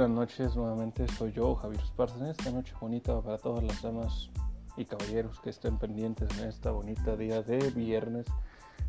buenas 0.00 0.16
noches, 0.16 0.56
nuevamente 0.56 1.06
soy 1.18 1.30
yo, 1.32 1.54
Javier 1.56 1.82
Esparza, 1.82 2.16
en 2.16 2.28
esta 2.28 2.50
noche 2.50 2.72
bonita 2.80 3.20
para 3.20 3.36
todas 3.36 3.62
las 3.62 3.82
damas 3.82 4.30
y 4.78 4.86
caballeros 4.86 5.38
que 5.40 5.50
estén 5.50 5.76
pendientes 5.76 6.30
en 6.38 6.48
esta 6.48 6.70
bonita 6.70 7.16
día 7.16 7.42
de 7.42 7.70
viernes 7.70 8.24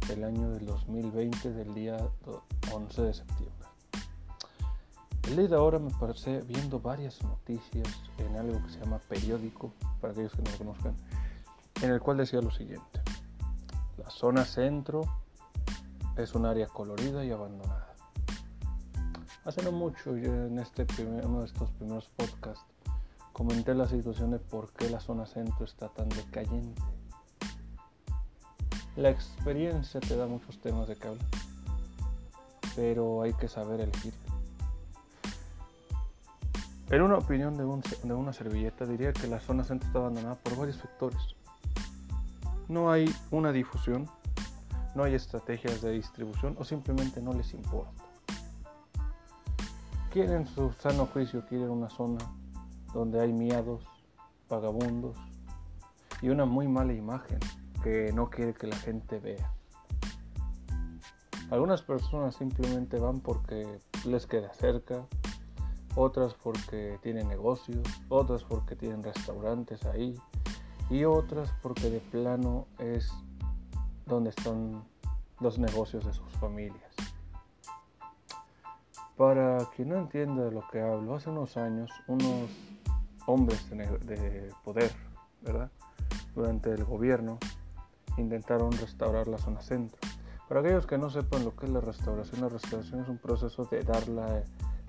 del 0.08 0.24
año 0.24 0.52
del 0.52 0.66
2020, 0.66 1.52
del 1.52 1.74
día 1.74 1.98
11 2.72 3.02
de 3.02 3.14
septiembre. 3.14 3.68
El 5.28 5.36
día 5.36 5.48
de 5.50 5.56
ahora 5.58 5.80
me 5.80 5.92
parece 5.92 6.44
viendo 6.44 6.80
varias 6.80 7.22
noticias 7.24 7.90
en 8.18 8.38
algo 8.38 8.64
que 8.64 8.72
se 8.72 8.80
llama 8.80 9.00
periódico, 9.00 9.74
para 10.00 10.14
aquellos 10.14 10.32
que 10.32 10.44
no 10.44 10.52
lo 10.52 10.58
conozcan, 10.60 10.96
en 11.82 11.92
el 11.92 12.00
cual 12.00 12.20
decía 12.20 12.40
lo 12.40 12.52
siguiente. 12.52 13.02
La 13.98 14.10
zona 14.10 14.46
centro 14.46 15.02
es 16.16 16.34
un 16.36 16.46
área 16.46 16.68
colorida 16.68 17.26
y 17.26 17.32
abandonada. 17.32 17.81
Hace 19.44 19.64
no 19.64 19.72
mucho, 19.72 20.16
yo 20.18 20.32
en 20.46 20.60
este 20.60 20.86
uno 21.04 21.40
de 21.40 21.48
estos 21.48 21.72
primeros 21.72 22.06
podcasts, 22.16 22.64
comenté 23.34 23.74
la 23.74 23.88
situación 23.88 24.30
de 24.30 24.38
por 24.38 24.72
qué 24.74 24.88
la 24.88 25.00
zona 25.00 25.26
centro 25.26 25.66
está 25.66 25.90
tan 25.90 26.10
decayente. 26.10 26.80
La 28.96 29.10
experiencia 29.10 30.00
te 30.00 30.16
da 30.16 30.28
muchos 30.28 30.60
temas 30.60 30.88
de 30.88 30.94
hablar, 30.94 31.26
pero 32.76 33.24
hay 33.24 33.34
que 33.34 33.48
saber 33.48 33.82
elegir. 33.82 34.14
En 36.92 37.02
una 37.02 37.18
opinión 37.18 37.58
de 37.58 38.14
una 38.14 38.34
servilleta 38.34 38.86
diría 38.86 39.12
que 39.12 39.26
la 39.26 39.40
zona 39.40 39.64
centro 39.64 39.88
está 39.88 39.98
abandonada 39.98 40.36
por 40.36 40.56
varios 40.56 40.78
factores. 40.78 41.36
No 42.68 42.92
hay 42.92 43.12
una 43.32 43.52
difusión, 43.52 44.08
no 44.94 45.04
hay 45.04 45.16
estrategias 45.16 45.82
de 45.82 45.94
distribución 45.94 46.56
o 46.60 46.64
simplemente 46.64 47.24
no 47.24 47.34
les 47.34 47.56
importa 47.56 48.11
quieren 50.12 50.46
su 50.46 50.74
sano 50.74 51.06
juicio, 51.06 51.46
quieren 51.48 51.70
una 51.70 51.90
zona 51.90 52.20
donde 52.94 53.22
hay 53.22 53.32
miados, 53.32 53.82
vagabundos 54.50 55.18
y 56.22 56.30
una 56.30 56.46
muy 56.46 56.68
mala 56.68 56.94
imagen 56.94 57.40
que 57.82 58.12
no 58.14 58.30
quiere 58.30 58.54
que 58.54 58.68
la 58.68 58.76
gente 58.76 59.20
vea. 59.20 59.54
Algunas 61.50 61.82
personas 61.82 62.36
simplemente 62.36 63.00
van 63.00 63.22
porque 63.22 63.80
les 64.06 64.28
queda 64.28 64.54
cerca, 64.54 65.06
otras 65.96 66.34
porque 66.34 67.00
tienen 67.02 67.30
negocios, 67.30 67.82
otras 68.10 68.44
porque 68.44 68.76
tienen 68.76 69.04
restaurantes 69.04 69.86
ahí 69.86 70.20
y 70.90 71.06
otras 71.06 71.54
porque 71.62 71.90
de 71.90 72.00
plano 72.00 72.68
es 72.80 73.10
donde 74.06 74.32
están 74.32 74.84
los 75.40 75.58
negocios 75.58 76.06
de 76.06 76.14
sus 76.14 76.32
familias. 76.34 77.11
Para 79.22 79.60
quien 79.76 79.90
no 79.90 80.00
entienda 80.00 80.46
de 80.46 80.52
lo 80.52 80.68
que 80.72 80.82
hablo, 80.82 81.14
hace 81.14 81.30
unos 81.30 81.56
años 81.56 81.92
unos 82.08 82.50
hombres 83.28 83.70
de 83.70 84.52
poder, 84.64 84.92
¿verdad? 85.42 85.70
Durante 86.34 86.72
el 86.72 86.84
gobierno 86.86 87.38
intentaron 88.18 88.72
restaurar 88.72 89.28
la 89.28 89.38
zona 89.38 89.62
centro. 89.62 90.00
Para 90.48 90.62
aquellos 90.62 90.88
que 90.88 90.98
no 90.98 91.12
sepan 91.12 91.46
lo 91.46 91.56
que 91.56 91.68
es 91.68 91.72
la 91.72 91.82
restauración, 91.82 92.42
la 92.42 92.50
restauración 92.50 93.02
es 93.02 93.10
un 93.10 93.20
proceso 93.20 93.66
de 93.66 93.84
dar 93.84 94.02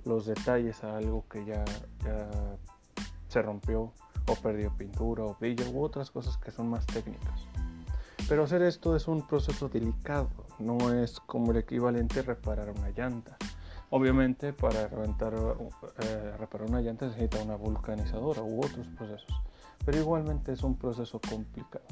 los 0.03 0.25
detalles 0.25 0.83
a 0.83 0.97
algo 0.97 1.25
que 1.29 1.45
ya, 1.45 1.63
ya 2.03 2.27
se 3.27 3.39
rompió 3.39 3.93
o 4.27 4.35
perdió 4.41 4.75
pintura 4.75 5.25
o 5.25 5.37
brillo 5.39 5.69
u 5.69 5.83
otras 5.83 6.09
cosas 6.09 6.37
que 6.37 6.49
son 6.49 6.71
más 6.71 6.87
técnicas. 6.87 7.45
Pero 8.27 8.45
hacer 8.45 8.63
esto 8.63 8.95
es 8.95 9.07
un 9.07 9.27
proceso 9.27 9.69
delicado, 9.69 10.31
no 10.57 10.91
es 10.91 11.19
como 11.19 11.51
el 11.51 11.57
equivalente 11.57 12.21
a 12.21 12.23
reparar 12.23 12.71
una 12.71 12.89
llanta. 12.89 13.37
Obviamente 13.95 14.53
para 14.53 14.87
reventar, 14.87 15.35
eh, 15.35 16.35
reparar 16.39 16.67
una 16.67 16.81
llanta 16.81 17.05
necesita 17.05 17.43
una 17.43 17.55
vulcanizadora 17.55 18.41
u 18.41 18.65
otros 18.65 18.87
procesos, 18.87 19.39
pero 19.85 19.99
igualmente 19.99 20.51
es 20.51 20.63
un 20.63 20.75
proceso 20.75 21.21
complicado. 21.21 21.85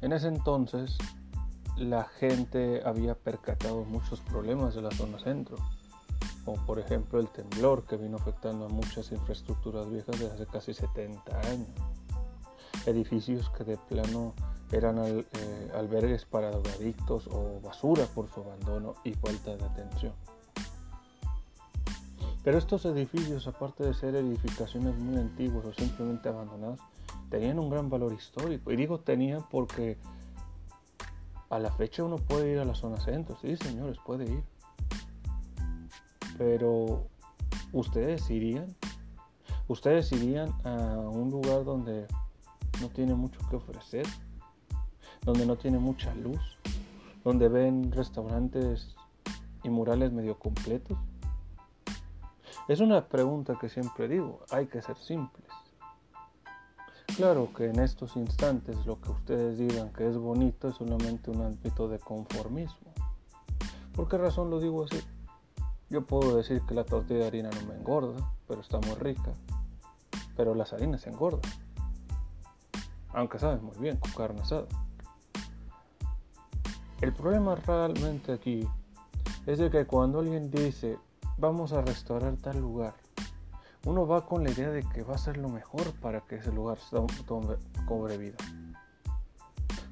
En 0.00 0.12
ese 0.12 0.26
entonces 0.26 0.98
la 1.76 2.02
gente 2.02 2.82
había 2.84 3.14
percatado 3.14 3.84
muchos 3.84 4.18
problemas 4.22 4.74
de 4.74 4.82
la 4.82 4.90
zona 4.90 5.20
centro, 5.20 5.56
como 6.44 6.60
por 6.66 6.80
ejemplo 6.80 7.20
el 7.20 7.28
temblor 7.28 7.84
que 7.84 7.96
vino 7.96 8.16
afectando 8.16 8.66
a 8.66 8.68
muchas 8.68 9.12
infraestructuras 9.12 9.88
viejas 9.88 10.18
desde 10.18 10.34
hace 10.34 10.46
casi 10.46 10.74
70 10.74 11.38
años, 11.38 11.68
edificios 12.84 13.48
que 13.50 13.62
de 13.62 13.76
plano 13.76 14.34
eran 14.72 14.98
eh, 14.98 15.24
albergues 15.74 16.24
para 16.24 16.50
drogadictos 16.50 17.26
o 17.28 17.60
basura 17.62 18.04
por 18.06 18.28
su 18.28 18.40
abandono 18.40 18.94
y 19.04 19.12
falta 19.12 19.56
de 19.56 19.64
atención. 19.64 20.12
Pero 22.44 22.58
estos 22.58 22.84
edificios, 22.84 23.46
aparte 23.46 23.84
de 23.84 23.94
ser 23.94 24.14
edificaciones 24.14 24.96
muy 24.96 25.18
antiguas 25.18 25.66
o 25.66 25.72
simplemente 25.72 26.28
abandonadas, 26.28 26.80
tenían 27.30 27.58
un 27.58 27.68
gran 27.68 27.90
valor 27.90 28.12
histórico. 28.12 28.72
Y 28.72 28.76
digo 28.76 29.00
tenían 29.00 29.44
porque 29.50 29.98
a 31.50 31.58
la 31.58 31.72
fecha 31.72 32.04
uno 32.04 32.16
puede 32.16 32.52
ir 32.52 32.58
a 32.58 32.64
la 32.64 32.74
zona 32.74 33.00
centro. 33.00 33.36
Sí, 33.40 33.56
señores, 33.56 33.98
puede 34.04 34.24
ir. 34.24 34.44
Pero 36.36 37.08
ustedes 37.72 38.30
irían. 38.30 38.74
Ustedes 39.66 40.12
irían 40.12 40.50
a 40.64 40.72
un 41.08 41.30
lugar 41.30 41.64
donde 41.64 42.06
no 42.80 42.88
tiene 42.88 43.14
mucho 43.14 43.40
que 43.50 43.56
ofrecer 43.56 44.06
donde 45.22 45.46
no 45.46 45.56
tiene 45.56 45.78
mucha 45.78 46.14
luz, 46.14 46.58
donde 47.24 47.48
ven 47.48 47.92
restaurantes 47.92 48.94
y 49.62 49.70
murales 49.70 50.12
medio 50.12 50.38
completos? 50.38 50.98
Es 52.68 52.80
una 52.80 53.08
pregunta 53.08 53.56
que 53.58 53.68
siempre 53.68 54.08
digo, 54.08 54.40
hay 54.50 54.66
que 54.66 54.82
ser 54.82 54.98
simples. 54.98 55.48
Claro 57.16 57.50
que 57.52 57.64
en 57.64 57.80
estos 57.80 58.14
instantes 58.16 58.86
lo 58.86 59.00
que 59.00 59.10
ustedes 59.10 59.58
digan 59.58 59.92
que 59.92 60.08
es 60.08 60.16
bonito 60.16 60.68
es 60.68 60.76
solamente 60.76 61.30
un 61.30 61.42
ámbito 61.42 61.88
de 61.88 61.98
conformismo. 61.98 62.92
¿Por 63.94 64.08
qué 64.08 64.18
razón 64.18 64.50
lo 64.50 64.60
digo 64.60 64.84
así? 64.84 65.00
Yo 65.90 66.06
puedo 66.06 66.36
decir 66.36 66.62
que 66.62 66.74
la 66.74 66.84
tortilla 66.84 67.20
de 67.20 67.26
harina 67.26 67.50
no 67.50 67.66
me 67.66 67.74
engorda, 67.74 68.32
pero 68.46 68.60
está 68.60 68.78
muy 68.78 68.94
rica. 68.96 69.32
Pero 70.36 70.54
las 70.54 70.72
harinas 70.72 71.00
se 71.00 71.10
engordan. 71.10 71.40
Aunque 73.14 73.38
saben 73.38 73.64
muy 73.64 73.76
bien 73.78 73.96
con 73.96 74.12
carne 74.12 74.42
asada. 74.42 74.68
El 77.00 77.12
problema 77.12 77.54
realmente 77.54 78.32
aquí 78.32 78.66
es 79.46 79.58
de 79.60 79.70
que 79.70 79.86
cuando 79.86 80.18
alguien 80.18 80.50
dice 80.50 80.98
vamos 81.38 81.72
a 81.72 81.80
restaurar 81.80 82.34
tal 82.36 82.58
lugar, 82.58 82.94
uno 83.84 84.04
va 84.04 84.26
con 84.26 84.42
la 84.42 84.50
idea 84.50 84.70
de 84.70 84.82
que 84.82 85.04
va 85.04 85.14
a 85.14 85.18
ser 85.18 85.36
lo 85.36 85.48
mejor 85.48 85.92
para 86.00 86.22
que 86.22 86.36
ese 86.36 86.50
lugar 86.50 86.76
cobre 87.86 88.18
vida. 88.18 88.36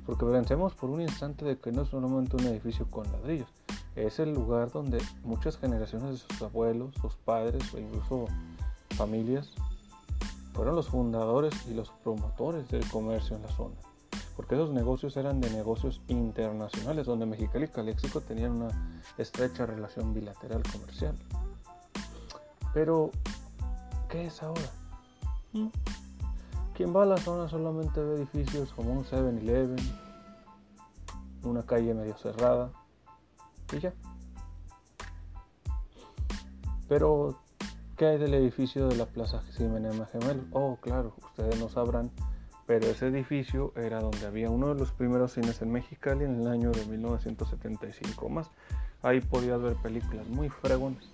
Porque 0.04 0.26
pensemos 0.26 0.74
por 0.74 0.90
un 0.90 1.00
instante 1.00 1.44
de 1.44 1.58
que 1.58 1.70
no 1.70 1.82
es 1.82 1.90
solamente 1.90 2.34
un 2.34 2.46
edificio 2.46 2.90
con 2.90 3.10
ladrillos, 3.12 3.48
es 3.94 4.18
el 4.18 4.34
lugar 4.34 4.72
donde 4.72 4.98
muchas 5.22 5.56
generaciones 5.58 6.10
de 6.10 6.16
sus 6.16 6.42
abuelos, 6.42 6.92
sus 7.00 7.14
padres 7.14 7.72
o 7.72 7.78
incluso 7.78 8.24
familias 8.96 9.52
fueron 10.54 10.74
los 10.74 10.88
fundadores 10.88 11.54
y 11.68 11.74
los 11.74 11.90
promotores 12.02 12.68
del 12.68 12.88
comercio 12.90 13.36
en 13.36 13.42
la 13.42 13.50
zona 13.50 13.76
porque 14.36 14.54
esos 14.54 14.70
negocios 14.70 15.16
eran 15.16 15.40
de 15.40 15.50
negocios 15.50 16.02
internacionales, 16.08 17.06
donde 17.06 17.24
Mexicali 17.24 17.64
y 17.64 17.68
Calexico 17.68 18.20
tenían 18.20 18.52
una 18.52 19.00
estrecha 19.16 19.64
relación 19.64 20.12
bilateral 20.12 20.62
comercial. 20.70 21.14
Pero, 22.74 23.10
¿qué 24.10 24.26
es 24.26 24.42
ahora? 24.42 24.70
¿Mm? 25.54 25.68
Quien 26.74 26.94
va 26.94 27.04
a 27.04 27.06
la 27.06 27.16
zona 27.16 27.48
solamente 27.48 28.00
ve 28.00 28.16
edificios 28.16 28.70
como 28.74 28.92
un 28.92 29.04
7-Eleven, 29.06 29.78
una 31.42 31.62
calle 31.62 31.94
medio 31.94 32.18
cerrada 32.18 32.70
y 33.72 33.78
ya. 33.78 33.94
Pero, 36.86 37.40
¿qué 37.96 38.04
hay 38.04 38.18
del 38.18 38.34
edificio 38.34 38.88
de 38.88 38.96
la 38.96 39.06
Plaza 39.06 39.40
Jiménez 39.56 39.94
Gemelo? 40.12 40.42
Oh, 40.52 40.76
claro, 40.82 41.14
ustedes 41.24 41.58
no 41.58 41.70
sabrán 41.70 42.10
pero 42.66 42.86
ese 42.86 43.06
edificio 43.06 43.72
era 43.76 44.00
donde 44.00 44.26
había 44.26 44.50
uno 44.50 44.74
de 44.74 44.80
los 44.80 44.90
primeros 44.90 45.32
cines 45.32 45.62
en 45.62 45.70
Mexicali 45.70 46.24
en 46.24 46.40
el 46.40 46.48
año 46.48 46.72
de 46.72 46.84
1975 46.86 48.28
más. 48.28 48.50
Ahí 49.02 49.20
podías 49.20 49.60
ver 49.62 49.76
películas 49.76 50.26
muy 50.28 50.48
fregones. 50.48 51.08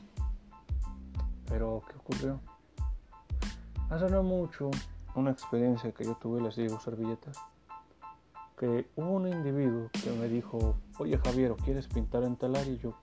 Pero, 1.49 1.83
¿qué 1.87 1.97
ocurrió? 1.99 2.41
Hace 3.91 4.09
no 4.09 4.23
mucho, 4.23 4.71
una 5.15 5.31
experiencia 5.31 5.93
que 5.93 6.05
yo 6.05 6.15
tuve, 6.15 6.41
les 6.41 6.57
digo, 6.57 6.81
servilletas, 6.81 7.37
que 8.59 8.87
hubo 8.97 9.11
un 9.11 9.29
individuo 9.29 9.91
que 9.93 10.11
me 10.13 10.29
dijo, 10.29 10.77
oye 10.99 11.19
Javier, 11.19 11.55
¿quieres 11.63 11.87
pintar 11.89 12.23
en 12.23 12.37
talar? 12.37 12.67
Y 12.67 12.79
yo, 12.79 12.95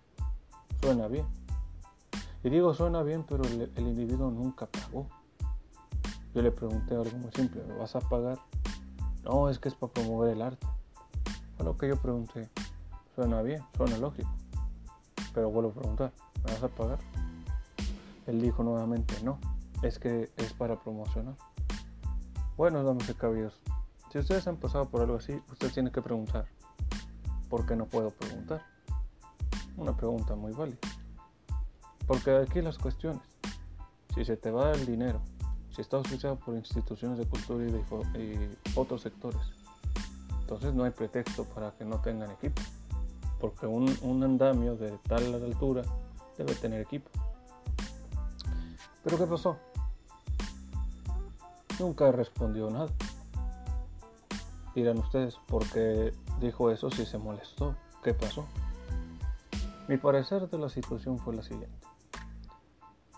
suena 0.82 1.08
bien. 1.08 1.28
Y 2.44 2.50
digo, 2.50 2.74
suena 2.74 3.04
bien, 3.04 3.24
pero 3.30 3.44
el, 3.44 3.72
el 3.76 3.88
individuo 3.88 4.32
nunca 4.32 4.66
pagó. 4.66 5.06
Yo 6.34 6.42
le 6.42 6.52
pregunté 6.52 6.96
algo 6.96 7.18
muy 7.18 7.32
simple, 7.32 7.64
¿me 7.68 7.76
vas 7.76 7.96
a 7.96 8.00
pagar? 8.00 8.40
No, 9.24 9.50
es 9.50 9.60
que 9.60 9.70
es 9.70 9.76
para 9.76 9.92
promover 9.92 10.32
el 10.34 10.42
arte. 10.42 10.66
Fue 11.56 11.66
lo 11.66 11.78
que 11.78 11.88
yo 11.88 11.98
pregunté. 11.98 12.50
Suena 13.16 13.42
bien, 13.42 13.64
suena 13.76 13.98
lógico. 13.98 14.30
Pero 15.34 15.50
vuelvo 15.50 15.72
a 15.72 15.74
preguntar, 15.74 16.14
¿me 16.46 16.54
vas 16.54 16.64
a 16.64 16.68
pagar? 16.68 17.00
él 18.30 18.42
dijo 18.42 18.64
nuevamente, 18.64 19.16
no, 19.24 19.40
es 19.82 19.98
que 19.98 20.32
es 20.38 20.54
para 20.54 20.80
promocionar. 20.80 21.36
Bueno, 22.56 22.84
damas 22.84 23.10
y 23.10 23.14
caballeros, 23.14 23.60
si 24.12 24.20
ustedes 24.20 24.48
han 24.48 24.58
pasado 24.58 24.88
por 24.88 25.02
algo 25.02 25.16
así, 25.16 25.34
usted 25.52 25.72
tiene 25.72 25.92
que 25.92 26.02
preguntar, 26.02 26.46
¿por 27.50 27.66
qué 27.66 27.76
no 27.76 27.86
puedo 27.86 28.12
preguntar? 28.12 28.62
Una 29.78 29.96
pregunta 29.96 30.36
muy 30.36 30.52
válida. 30.52 30.78
Porque 32.06 32.36
aquí 32.38 32.62
las 32.62 32.78
cuestiones, 32.78 33.22
si 34.14 34.26
se 34.26 34.38
te 34.38 34.52
va 34.52 34.72
el 34.74 34.86
dinero, 34.86 35.22
está 35.82 35.98
auspiciado 35.98 36.36
por 36.38 36.56
instituciones 36.56 37.18
de 37.18 37.26
cultura 37.26 37.66
y, 37.66 37.72
de, 37.72 38.58
otros 38.76 39.02
sectores, 39.02 39.42
entonces 40.42 40.74
no 40.74 40.84
hay 40.84 40.92
pretexto 40.92 41.46
para 41.46 41.72
que 41.72 41.86
no 41.86 42.00
tengan 42.00 42.32
equipo. 42.32 42.62
Porque 43.40 43.66
un, 43.66 43.96
un 44.02 44.24
andamio 44.24 44.76
de 44.76 44.92
tal 45.08 45.34
altura 45.34 45.84
debe 46.38 46.54
tener 46.56 46.82
equipo. 46.82 47.10
Pero 49.04 49.18
¿qué 49.18 49.26
pasó? 49.26 49.58
Nunca 51.80 52.12
respondió 52.12 52.70
nada. 52.70 52.90
Dirán 54.76 54.98
ustedes, 54.98 55.36
¿por 55.48 55.66
qué 55.70 56.14
dijo 56.42 56.70
eso 56.72 56.92
si 56.92 57.06
se 57.06 57.18
molestó? 57.18 57.76
¿Qué 58.04 58.14
pasó? 58.14 58.46
Mi 59.88 59.98
parecer 59.98 60.50
de 60.50 60.58
la 60.58 60.70
situación 60.70 61.18
fue 61.18 61.36
la 61.36 61.44
siguiente. 61.44 61.89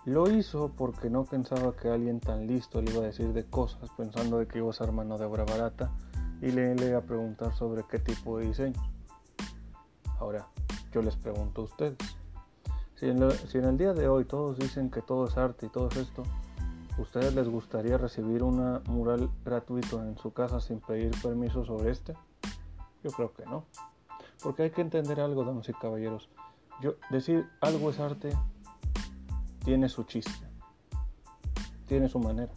Lo 0.05 0.27
hizo 0.31 0.71
porque 0.75 1.11
no 1.11 1.25
pensaba 1.25 1.75
que 1.75 1.87
alguien 1.87 2.19
tan 2.19 2.47
listo 2.47 2.81
le 2.81 2.91
iba 2.91 3.01
a 3.03 3.05
decir 3.05 3.33
de 3.33 3.45
cosas 3.45 3.87
pensando 3.95 4.39
de 4.39 4.47
que 4.47 4.57
iba 4.57 4.69
a 4.69 4.73
ser 4.73 4.91
mano 4.91 5.19
de 5.19 5.25
obra 5.25 5.45
barata 5.45 5.91
y 6.41 6.51
le, 6.51 6.73
iba 6.73 6.97
a 6.97 7.01
preguntar 7.01 7.53
sobre 7.53 7.83
qué 7.83 7.99
tipo 7.99 8.39
de 8.39 8.47
diseño. 8.47 8.81
Ahora, 10.17 10.47
yo 10.91 11.03
les 11.03 11.15
pregunto 11.15 11.61
a 11.61 11.65
ustedes, 11.65 11.97
si 12.95 13.09
en, 13.09 13.21
el 13.65 13.77
día 13.77 13.93
de 13.93 14.07
hoy 14.07 14.25
todos 14.25 14.57
dicen 14.57 14.89
que 14.89 15.03
todo 15.03 15.27
es 15.27 15.37
arte 15.37 15.67
y 15.67 15.69
todo 15.69 15.87
es 15.89 15.97
esto, 15.97 16.23
¿ustedes 16.97 17.35
les 17.35 17.47
gustaría 17.47 17.99
recibir 17.99 18.41
una 18.41 18.81
mural 18.87 19.29
gratuito 19.45 20.01
en 20.01 20.17
su 20.17 20.33
casa 20.33 20.59
sin 20.59 20.79
pedir 20.79 21.11
permiso 21.21 21.63
sobre 21.63 21.91
este? 21.91 22.15
Yo 23.03 23.11
creo 23.11 23.33
que 23.33 23.45
no. 23.45 23.65
Porque 24.41 24.63
hay 24.63 24.71
que 24.71 24.81
entender 24.81 25.19
algo, 25.19 25.45
damas 25.45 25.69
y 25.69 25.73
caballeros. 25.73 26.27
Yo, 26.81 26.95
decir 27.11 27.47
algo 27.59 27.91
es 27.91 27.99
arte 27.99 28.35
tiene 29.63 29.89
su 29.89 30.03
chiste, 30.03 30.47
tiene 31.87 32.09
su 32.09 32.19
manera. 32.19 32.51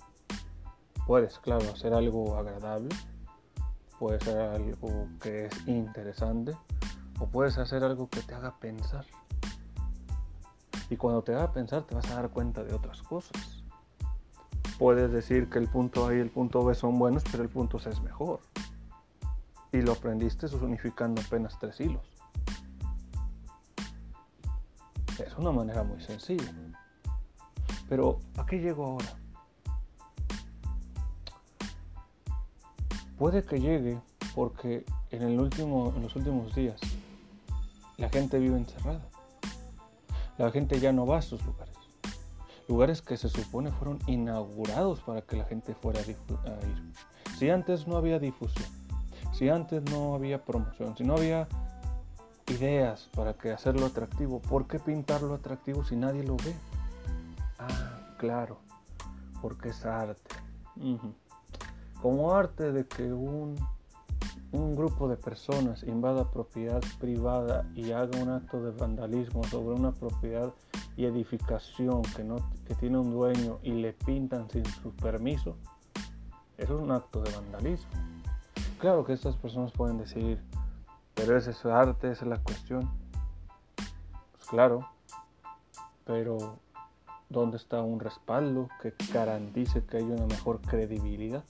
Puedes, 1.06 1.38
claro, 1.38 1.68
hacer 1.70 1.92
algo 1.92 2.36
agradable, 2.36 2.94
puedes 3.98 4.22
hacer 4.22 4.40
algo 4.40 5.08
que 5.20 5.46
es 5.46 5.68
interesante, 5.68 6.56
o 7.20 7.26
puedes 7.26 7.58
hacer 7.58 7.84
algo 7.84 8.08
que 8.08 8.20
te 8.20 8.34
haga 8.34 8.58
pensar. 8.58 9.04
Y 10.90 10.96
cuando 10.96 11.22
te 11.22 11.32
va 11.32 11.44
a 11.44 11.52
pensar 11.52 11.82
te 11.84 11.94
vas 11.94 12.10
a 12.10 12.14
dar 12.14 12.30
cuenta 12.30 12.62
de 12.62 12.74
otras 12.74 13.02
cosas. 13.02 13.62
Puedes 14.78 15.12
decir 15.12 15.48
que 15.48 15.58
el 15.58 15.68
punto 15.68 16.06
A 16.06 16.14
y 16.14 16.18
el 16.18 16.30
punto 16.30 16.64
B 16.64 16.74
son 16.74 16.98
buenos, 16.98 17.22
pero 17.30 17.42
el 17.42 17.48
punto 17.48 17.78
C 17.78 17.90
es 17.90 18.00
mejor. 18.00 18.40
Y 19.72 19.80
lo 19.82 19.92
aprendiste 19.92 20.46
unificando 20.56 21.22
apenas 21.22 21.58
tres 21.58 21.80
hilos. 21.80 22.02
Es 25.18 25.36
una 25.36 25.52
manera 25.52 25.84
muy 25.84 26.00
sencilla. 26.00 26.52
Pero 27.88 28.20
¿a 28.36 28.46
qué 28.46 28.58
llego 28.58 28.84
ahora? 28.86 29.16
Puede 33.18 33.42
que 33.44 33.60
llegue 33.60 34.00
porque 34.34 34.84
en, 35.10 35.36
los 35.36 36.16
últimos 36.16 36.54
días 36.54 36.80
la 37.96 38.08
gente 38.08 38.38
vive 38.38 38.56
encerrada 38.56 39.08
la 40.38 40.50
gente 40.50 40.80
ya 40.80 40.92
no 40.92 41.06
va 41.06 41.16
a 41.16 41.18
esos 41.20 41.44
lugares. 41.44 41.74
Lugares 42.68 43.02
que 43.02 43.16
se 43.16 43.28
supone 43.28 43.70
fueron 43.70 43.98
inaugurados 44.06 45.00
para 45.00 45.22
que 45.22 45.36
la 45.36 45.44
gente 45.44 45.74
fuera 45.74 46.00
a, 46.00 46.02
ir. 46.02 46.18
Si 47.38 47.50
antes 47.50 47.86
no 47.86 47.96
había 47.96 48.18
difusión, 48.18 48.68
si 49.32 49.48
antes 49.48 49.82
no 49.90 50.14
había 50.14 50.44
promoción, 50.44 50.96
si 50.96 51.04
no 51.04 51.14
había 51.14 51.46
ideas 52.48 53.08
para 53.14 53.36
hacerlo 53.54 53.86
atractivo, 53.86 54.40
¿por 54.40 54.66
qué 54.66 54.78
pintarlo 54.78 55.34
atractivo 55.34 55.84
si 55.84 55.96
nadie 55.96 56.24
lo 56.24 56.36
ve? 56.36 56.54
Ah, 57.68 58.16
claro, 58.18 58.58
porque 59.40 59.70
es 59.70 59.84
arte. 59.84 60.36
Como 62.00 62.34
arte 62.34 62.72
de 62.72 62.86
que 62.86 63.12
un 63.12 63.56
un 64.54 64.76
grupo 64.76 65.08
de 65.08 65.16
personas 65.16 65.82
invada 65.82 66.30
propiedad 66.30 66.80
privada 67.00 67.66
y 67.74 67.90
haga 67.90 68.22
un 68.22 68.30
acto 68.30 68.62
de 68.62 68.70
vandalismo 68.70 69.42
sobre 69.44 69.74
una 69.74 69.90
propiedad 69.92 70.52
y 70.96 71.06
edificación 71.06 72.02
que, 72.02 72.22
no, 72.22 72.36
que 72.64 72.76
tiene 72.76 72.98
un 72.98 73.10
dueño 73.10 73.58
y 73.64 73.72
le 73.72 73.92
pintan 73.92 74.48
sin 74.48 74.64
su 74.64 74.92
permiso, 74.92 75.56
eso 76.56 76.76
es 76.76 76.80
un 76.80 76.92
acto 76.92 77.20
de 77.20 77.32
vandalismo. 77.32 77.90
Claro 78.78 79.04
que 79.04 79.14
estas 79.14 79.36
personas 79.36 79.72
pueden 79.72 79.98
decir, 79.98 80.40
pero 81.14 81.36
ese 81.36 81.50
es 81.50 81.66
arte, 81.66 82.12
esa 82.12 82.24
es 82.24 82.28
la 82.28 82.38
cuestión. 82.38 82.88
Pues 83.76 84.46
claro, 84.48 84.88
pero 86.04 86.60
¿dónde 87.34 87.58
está 87.58 87.82
un 87.82 88.00
respaldo 88.00 88.68
que 88.80 88.94
garantice 89.12 89.84
que 89.84 89.98
hay 89.98 90.04
una 90.04 90.24
mejor 90.26 90.60
credibilidad? 90.62 91.44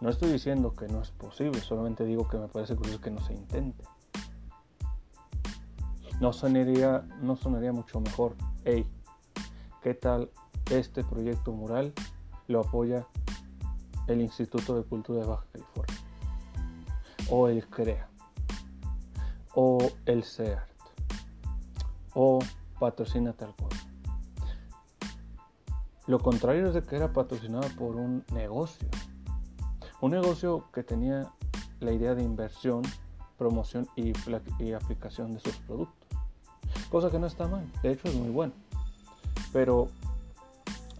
No 0.00 0.10
estoy 0.10 0.30
diciendo 0.30 0.74
que 0.74 0.88
no 0.88 1.00
es 1.00 1.10
posible, 1.12 1.60
solamente 1.60 2.04
digo 2.04 2.28
que 2.28 2.36
me 2.36 2.48
parece 2.48 2.76
curioso 2.76 3.00
que 3.00 3.10
no 3.10 3.20
se 3.24 3.32
intente. 3.32 3.84
No 6.20 6.32
sonaría, 6.32 7.06
no 7.22 7.36
sonaría 7.36 7.72
mucho 7.72 8.00
mejor, 8.00 8.36
hey, 8.64 8.86
¿qué 9.82 9.94
tal 9.94 10.30
este 10.70 11.04
proyecto 11.04 11.52
mural 11.52 11.94
lo 12.48 12.60
apoya 12.60 13.06
el 14.08 14.20
Instituto 14.20 14.76
de 14.76 14.82
Cultura 14.82 15.20
de 15.20 15.26
Baja 15.26 15.46
California? 15.52 15.96
O 17.30 17.48
el 17.48 17.66
CREA, 17.66 18.08
o 19.54 19.78
el 20.04 20.24
CEART, 20.24 20.68
o 22.14 22.38
patrocina 22.78 23.32
tal 23.32 23.54
cosa. 23.56 23.85
Lo 26.06 26.18
contrario 26.20 26.68
es 26.68 26.74
de 26.74 26.82
que 26.82 26.96
era 26.96 27.12
patrocinado 27.12 27.68
por 27.76 27.96
un 27.96 28.24
negocio 28.32 28.88
un 30.00 30.10
negocio 30.10 30.64
que 30.72 30.82
tenía 30.82 31.32
la 31.80 31.92
idea 31.92 32.14
de 32.14 32.22
inversión, 32.22 32.82
promoción 33.38 33.88
y, 33.96 34.12
aplicación 34.72 35.32
de 35.32 35.40
sus 35.40 35.56
productos. 35.56 36.06
Cosa 36.90 37.10
que 37.10 37.18
no 37.18 37.26
está 37.26 37.48
mal, 37.48 37.66
de 37.82 37.92
hecho 37.92 38.08
es 38.08 38.14
muy 38.14 38.30
bueno. 38.30 38.52
Pero, 39.52 39.88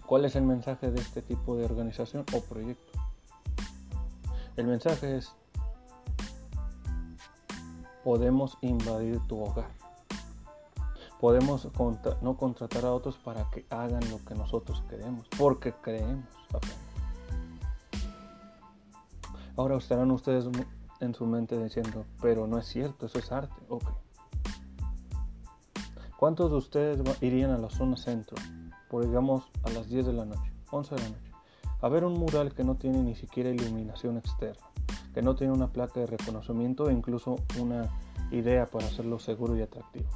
¿cuál 0.06 0.24
es 0.24 0.34
el 0.36 0.44
mensaje 0.44 0.90
de 0.90 1.00
este 1.00 1.22
tipo 1.22 1.56
de 1.56 1.64
organización 1.64 2.24
o 2.34 2.40
proyecto? 2.40 2.98
El 4.56 4.66
mensaje 4.66 5.18
es, 5.18 5.32
podemos 8.02 8.56
invadir 8.62 9.20
tu 9.26 9.42
hogar. 9.42 9.75
Podemos 11.20 11.68
no 12.20 12.36
contratar 12.36 12.84
a 12.84 12.92
otros 12.92 13.16
para 13.16 13.48
que 13.50 13.64
hagan 13.70 14.08
lo 14.10 14.22
que 14.24 14.34
nosotros 14.34 14.82
queremos, 14.88 15.26
porque 15.38 15.72
creemos. 15.72 16.26
Ahora 19.56 19.76
estarán 19.76 20.10
ustedes 20.10 20.46
en 21.00 21.14
su 21.14 21.26
mente 21.26 21.62
diciendo, 21.62 22.04
pero 22.20 22.46
no 22.46 22.58
es 22.58 22.66
cierto, 22.66 23.06
eso 23.06 23.18
es 23.18 23.32
arte. 23.32 23.54
Ok. 23.68 23.84
¿Cuántos 26.18 26.50
de 26.50 26.56
ustedes 26.56 27.22
irían 27.22 27.50
a 27.50 27.58
la 27.58 27.70
zona 27.70 27.96
centro, 27.96 28.36
por 28.88 29.06
digamos 29.06 29.44
a 29.64 29.70
las 29.70 29.88
10 29.88 30.06
de 30.06 30.12
la 30.12 30.24
noche, 30.24 30.52
11 30.70 30.94
de 30.94 31.02
la 31.02 31.08
noche, 31.08 31.32
a 31.80 31.88
ver 31.88 32.04
un 32.04 32.18
mural 32.18 32.54
que 32.54 32.64
no 32.64 32.76
tiene 32.76 33.02
ni 33.02 33.14
siquiera 33.14 33.50
iluminación 33.50 34.16
externa, 34.16 34.66
que 35.12 35.22
no 35.22 35.36
tiene 35.36 35.52
una 35.52 35.68
placa 35.68 36.00
de 36.00 36.06
reconocimiento 36.06 36.88
e 36.88 36.94
incluso 36.94 37.36
una 37.60 37.88
idea 38.30 38.66
para 38.66 38.86
hacerlo 38.86 39.18
seguro 39.18 39.56
y 39.56 39.62
atractivo? 39.62 40.08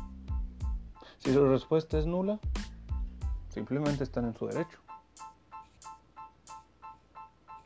Si 1.20 1.34
su 1.34 1.46
respuesta 1.46 1.98
es 1.98 2.06
nula, 2.06 2.38
simplemente 3.50 4.04
están 4.04 4.24
en 4.24 4.34
su 4.34 4.46
derecho. 4.46 4.78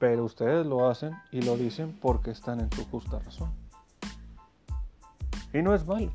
Pero 0.00 0.24
ustedes 0.24 0.66
lo 0.66 0.88
hacen 0.88 1.14
y 1.30 1.40
lo 1.40 1.56
dicen 1.56 1.96
porque 2.02 2.32
están 2.32 2.58
en 2.58 2.72
su 2.72 2.84
justa 2.86 3.20
razón. 3.20 3.52
Y 5.52 5.62
no 5.62 5.72
es 5.72 5.86
malo. 5.86 6.12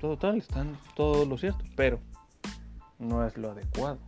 Total, 0.00 0.36
están 0.36 0.76
todo 0.96 1.24
lo 1.24 1.38
cierto, 1.38 1.64
pero 1.76 2.00
no 2.98 3.24
es 3.24 3.36
lo 3.38 3.52
adecuado. 3.52 3.98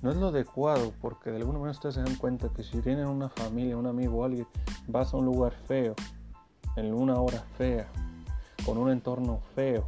No 0.00 0.10
es 0.10 0.16
lo 0.16 0.28
adecuado 0.28 0.94
porque 0.98 1.30
de 1.30 1.36
alguna 1.36 1.58
manera 1.58 1.72
ustedes 1.72 1.96
se 1.96 2.02
dan 2.02 2.16
cuenta 2.16 2.48
que 2.48 2.64
si 2.64 2.80
tienen 2.80 3.06
una 3.06 3.28
familia, 3.28 3.76
un 3.76 3.86
amigo 3.86 4.24
alguien, 4.24 4.46
vas 4.88 5.12
a 5.12 5.18
un 5.18 5.26
lugar 5.26 5.52
feo, 5.66 5.94
en 6.76 6.94
una 6.94 7.20
hora 7.20 7.44
fea, 7.58 7.86
con 8.64 8.78
un 8.78 8.90
entorno 8.90 9.40
feo, 9.54 9.84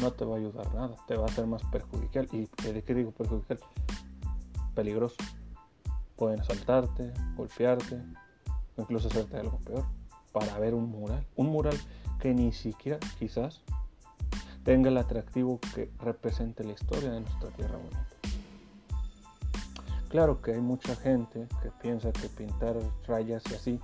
no 0.00 0.12
te 0.12 0.24
va 0.24 0.36
a 0.36 0.38
ayudar 0.38 0.74
nada, 0.74 0.96
te 1.06 1.16
va 1.16 1.24
a 1.24 1.28
hacer 1.28 1.46
más 1.46 1.62
perjudicial. 1.64 2.28
¿Y 2.32 2.48
de 2.70 2.82
qué 2.82 2.94
digo 2.94 3.12
perjudicial? 3.12 3.60
peligroso. 4.74 5.16
Pueden 6.16 6.40
asaltarte, 6.40 7.12
golpearte, 7.36 8.00
incluso 8.76 9.08
hacerte 9.08 9.36
algo 9.36 9.58
peor, 9.58 9.84
para 10.32 10.58
ver 10.58 10.74
un 10.74 10.90
mural. 10.90 11.26
Un 11.36 11.48
mural 11.48 11.76
que 12.20 12.34
ni 12.34 12.52
siquiera 12.52 12.98
quizás 13.18 13.62
tenga 14.64 14.90
el 14.90 14.96
atractivo 14.96 15.58
que 15.74 15.90
represente 15.98 16.64
la 16.64 16.72
historia 16.72 17.10
de 17.10 17.20
nuestra 17.20 17.50
tierra 17.50 17.76
bonita. 17.76 18.06
Claro 20.08 20.42
que 20.42 20.52
hay 20.52 20.60
mucha 20.60 20.94
gente 20.94 21.48
que 21.62 21.70
piensa 21.70 22.12
que 22.12 22.28
pintar 22.28 22.76
rayas 23.06 23.42
y 23.50 23.54
así 23.54 23.80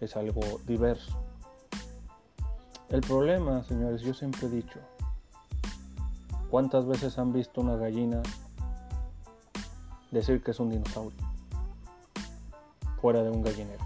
es 0.00 0.16
algo 0.16 0.40
diverso. 0.66 1.27
El 2.90 3.02
problema, 3.02 3.62
señores, 3.64 4.00
yo 4.00 4.14
siempre 4.14 4.46
he 4.46 4.50
dicho, 4.50 4.80
¿cuántas 6.50 6.86
veces 6.86 7.18
han 7.18 7.34
visto 7.34 7.60
una 7.60 7.76
gallina 7.76 8.22
decir 10.10 10.42
que 10.42 10.52
es 10.52 10.60
un 10.60 10.70
dinosaurio 10.70 11.18
fuera 12.98 13.22
de 13.22 13.30
un 13.30 13.42
gallinero? 13.42 13.84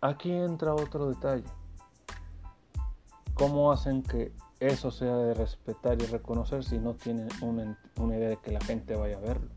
Aquí 0.00 0.32
entra 0.32 0.74
otro 0.74 1.08
detalle. 1.10 1.44
¿Cómo 3.34 3.70
hacen 3.70 4.02
que 4.02 4.32
eso 4.58 4.90
sea 4.90 5.16
de 5.16 5.34
respetar 5.34 6.00
y 6.02 6.06
reconocer 6.06 6.64
si 6.64 6.78
no 6.78 6.94
tienen 6.94 7.28
una, 7.40 8.16
idea 8.16 8.30
de 8.30 8.36
que 8.38 8.50
la 8.50 8.60
gente 8.60 8.96
vaya 8.96 9.16
a 9.16 9.20
verlo? 9.20 9.48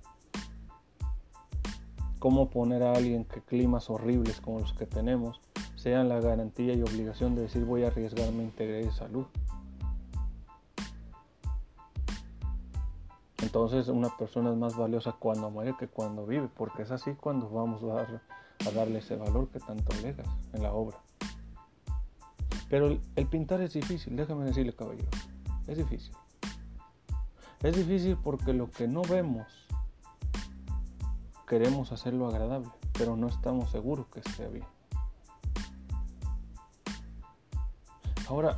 ¿Cómo 2.21 2.51
poner 2.51 2.83
a 2.83 2.93
alguien 2.93 3.25
que 3.25 3.41
climas 3.41 3.89
horribles 3.89 4.41
como 4.41 4.59
los 4.59 4.73
que 4.73 4.85
tenemos 4.85 5.41
sean 5.75 6.07
la 6.07 6.19
garantía 6.19 6.75
y 6.75 6.83
obligación 6.83 7.33
de 7.33 7.41
decir 7.41 7.65
voy 7.65 7.83
a 7.83 7.87
arriesgar 7.87 8.31
mi 8.31 8.43
integridad 8.43 8.87
y 8.87 8.95
salud? 8.95 9.25
Entonces 13.41 13.87
una 13.87 14.15
persona 14.15 14.51
es 14.51 14.55
más 14.55 14.77
valiosa 14.77 15.13
cuando 15.13 15.49
muere 15.49 15.73
que 15.79 15.87
cuando 15.87 16.27
vive, 16.27 16.47
porque 16.55 16.83
es 16.83 16.91
así 16.91 17.15
cuando 17.15 17.49
vamos 17.49 17.81
a 17.81 17.87
dar 17.87 18.21
a 18.67 18.69
darle 18.69 18.99
ese 18.99 19.15
valor 19.15 19.49
que 19.49 19.59
tanto 19.59 19.91
alegas 19.97 20.27
en 20.53 20.61
la 20.61 20.73
obra. 20.73 20.99
Pero 22.69 22.99
el, 23.15 23.27
pintar 23.31 23.61
es 23.61 23.73
difícil, 23.73 24.15
déjame 24.15 24.45
decirle 24.45 24.73
caballero, 24.73 25.09
es 25.65 25.75
difícil. 25.75 26.13
Es 27.63 27.75
difícil 27.75 28.15
porque 28.23 28.53
lo 28.53 28.69
que 28.69 28.87
no 28.87 29.01
vemos 29.01 29.60
queremos 31.51 31.91
hacerlo 31.91 32.29
agradable, 32.29 32.71
pero 32.93 33.17
no 33.17 33.27
estamos 33.27 33.71
seguros 33.71 34.07
que 34.07 34.21
esté 34.21 34.47
bien. 34.47 34.65
Ahora, 38.29 38.57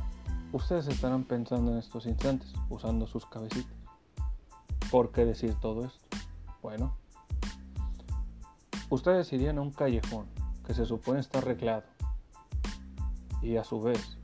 ustedes 0.52 0.86
estarán 0.86 1.24
pensando 1.24 1.72
en 1.72 1.78
estos 1.78 2.06
instantes, 2.06 2.54
usando 2.70 3.08
sus 3.08 3.26
cabecitas. 3.26 3.74
¿Por 4.92 5.10
qué 5.10 5.24
decir 5.24 5.56
todo 5.56 5.84
esto? 5.84 6.04
Bueno, 6.62 6.94
Ustedes 8.90 9.32
irían 9.32 9.58
a 9.58 9.62
un 9.62 9.72
callejón 9.72 10.26
que 10.64 10.72
se 10.72 10.86
supone 10.86 11.18
está 11.18 11.38
arreglado 11.38 11.82
y 13.42 13.56
a 13.56 13.64
su 13.64 13.80
vez 13.80 14.18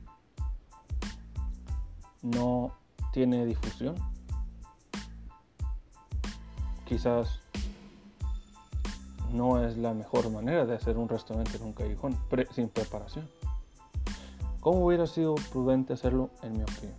no 2.21 2.71
tiene 3.11 3.45
difusión. 3.45 3.95
Quizás 6.85 7.41
no 9.33 9.63
es 9.63 9.77
la 9.77 9.93
mejor 9.93 10.29
manera 10.29 10.65
de 10.65 10.75
hacer 10.75 10.97
un 10.97 11.09
restaurante 11.09 11.57
en 11.57 11.63
un 11.63 11.73
callejón 11.73 12.17
sin 12.53 12.69
preparación. 12.69 13.29
¿Cómo 14.59 14.85
hubiera 14.85 15.07
sido 15.07 15.35
prudente 15.51 15.93
hacerlo 15.93 16.29
en 16.43 16.53
mi 16.53 16.63
opinión? 16.63 16.95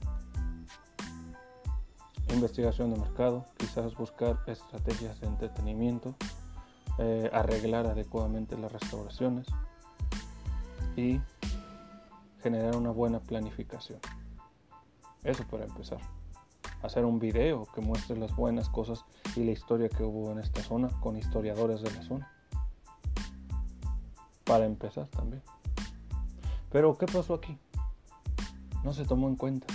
Investigación 2.33 2.93
de 2.93 2.99
mercado, 2.99 3.45
quizás 3.59 3.95
buscar 3.95 4.39
estrategias 4.47 5.21
de 5.21 5.27
entretenimiento 5.27 6.15
eh, 6.99 7.31
arreglar 7.33 7.87
adecuadamente 7.87 8.57
las 8.59 8.71
restauraciones 8.71 9.47
y 10.95 11.21
generar 12.43 12.77
una 12.77 12.91
buena 12.91 13.19
planificación. 13.21 13.99
Eso 15.25 15.45
para 15.51 15.65
empezar. 15.65 16.01
Hacer 16.83 17.07
un 17.07 17.19
video 17.19 17.67
que 17.75 17.81
muestre 17.81 18.19
las 18.19 18.37
buenas 18.37 18.69
cosas 18.69 19.05
y 19.37 19.45
la 19.45 19.53
historia 19.53 19.89
que 19.89 20.03
hubo 20.03 20.31
en 20.33 20.39
esta 20.39 20.63
zona 20.63 20.89
con 21.01 21.17
historiadores 21.17 21.83
de 21.83 21.91
la 21.93 22.03
zona. 22.03 22.33
Para 24.45 24.67
empezar 24.67 25.07
también. 25.07 25.43
Pero 26.71 26.97
¿qué 26.99 27.07
pasó 27.07 27.35
aquí? 27.35 27.59
No 28.83 28.93
se 28.93 29.05
tomó 29.05 29.29
en 29.29 29.37
cuenta. 29.37 29.67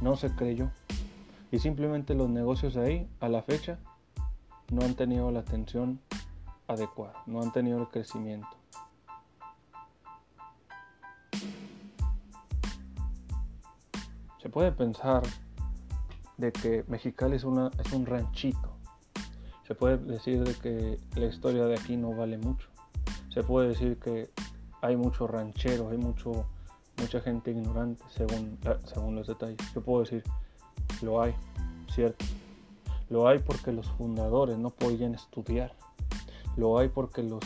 No 0.00 0.16
se 0.16 0.34
creyó. 0.34 0.70
Y 1.50 1.58
simplemente 1.58 2.14
los 2.14 2.30
negocios 2.30 2.76
ahí, 2.76 3.08
a 3.20 3.28
la 3.28 3.42
fecha, 3.42 3.78
no 4.70 4.84
han 4.84 4.94
tenido 4.94 5.30
la 5.30 5.40
atención 5.40 6.00
adecuada, 6.66 7.22
no 7.26 7.42
han 7.42 7.52
tenido 7.52 7.78
el 7.78 7.88
crecimiento. 7.88 8.48
Se 14.40 14.48
puede 14.48 14.72
pensar 14.72 15.22
de 16.42 16.52
que 16.52 16.84
Mexicali 16.88 17.36
es, 17.36 17.44
es 17.44 17.92
un 17.92 18.04
ranchito. 18.04 18.76
Se 19.64 19.76
puede 19.76 19.96
decir 19.98 20.42
de 20.42 20.54
que 20.54 20.98
la 21.14 21.26
historia 21.26 21.64
de 21.66 21.74
aquí 21.74 21.96
no 21.96 22.14
vale 22.16 22.36
mucho. 22.36 22.68
Se 23.28 23.44
puede 23.44 23.68
decir 23.68 23.98
que 24.00 24.28
hay 24.80 24.96
muchos 24.96 25.30
rancheros, 25.30 25.92
hay 25.92 25.98
mucho, 25.98 26.46
mucha 26.98 27.20
gente 27.20 27.52
ignorante 27.52 28.02
según, 28.10 28.58
según 28.92 29.14
los 29.14 29.28
detalles. 29.28 29.56
Yo 29.72 29.82
puedo 29.82 30.02
decir, 30.02 30.24
lo 31.00 31.22
hay, 31.22 31.32
cierto. 31.94 32.24
Lo 33.08 33.28
hay 33.28 33.38
porque 33.38 33.70
los 33.72 33.88
fundadores 33.92 34.58
no 34.58 34.70
podían 34.70 35.14
estudiar. 35.14 35.76
Lo 36.56 36.76
hay 36.76 36.88
porque 36.88 37.22
los 37.22 37.44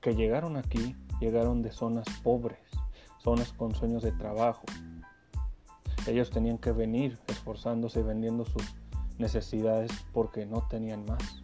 que 0.00 0.14
llegaron 0.14 0.56
aquí 0.56 0.94
llegaron 1.20 1.62
de 1.62 1.72
zonas 1.72 2.06
pobres, 2.22 2.60
zonas 3.18 3.52
con 3.52 3.74
sueños 3.74 4.04
de 4.04 4.12
trabajo. 4.12 4.62
Ellos 6.06 6.30
tenían 6.30 6.58
que 6.58 6.72
venir 6.72 7.18
esforzándose 7.26 8.00
y 8.00 8.02
vendiendo 8.02 8.44
sus 8.44 8.62
necesidades 9.18 9.90
porque 10.12 10.46
no 10.46 10.66
tenían 10.68 11.04
más. 11.06 11.42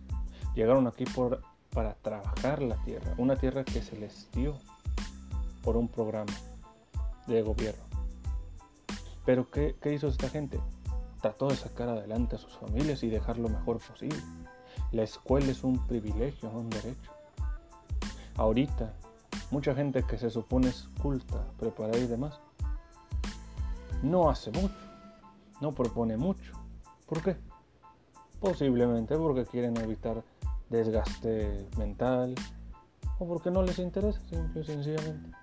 Llegaron 0.54 0.86
aquí 0.86 1.04
por, 1.04 1.42
para 1.70 1.94
trabajar 1.94 2.62
la 2.62 2.76
tierra, 2.84 3.14
una 3.18 3.36
tierra 3.36 3.64
que 3.64 3.82
se 3.82 3.96
les 3.96 4.30
dio 4.32 4.58
por 5.62 5.76
un 5.76 5.88
programa 5.88 6.32
de 7.26 7.42
gobierno. 7.42 7.82
Pero 9.24 9.50
¿qué, 9.50 9.76
qué 9.80 9.94
hizo 9.94 10.08
esta 10.08 10.28
gente? 10.28 10.60
trató 11.22 11.46
de 11.46 11.56
sacar 11.56 11.88
adelante 11.88 12.36
a 12.36 12.38
sus 12.38 12.52
familias 12.58 13.02
y 13.04 13.08
dejar 13.08 13.38
lo 13.38 13.48
mejor 13.48 13.78
posible. 13.78 14.18
La 14.90 15.04
escuela 15.04 15.46
es 15.46 15.62
un 15.64 15.86
privilegio, 15.86 16.50
no 16.50 16.58
un 16.58 16.68
derecho. 16.68 17.12
Ahorita, 18.36 18.92
mucha 19.50 19.74
gente 19.74 20.02
que 20.02 20.18
se 20.18 20.30
supone 20.30 20.68
es 20.68 20.88
culta, 21.00 21.46
preparada 21.58 21.98
y 21.98 22.08
demás, 22.08 22.40
no 24.02 24.28
hace 24.28 24.50
mucho, 24.50 24.74
no 25.60 25.72
propone 25.72 26.16
mucho. 26.16 26.52
¿Por 27.06 27.22
qué? 27.22 27.36
Posiblemente 28.40 29.16
porque 29.16 29.46
quieren 29.46 29.76
evitar 29.76 30.22
desgaste 30.68 31.68
mental 31.76 32.34
o 33.18 33.26
porque 33.26 33.50
no 33.50 33.62
les 33.62 33.78
interesa, 33.78 34.20
simple 34.28 34.62
y 34.62 34.64
sencillamente. 34.64 35.36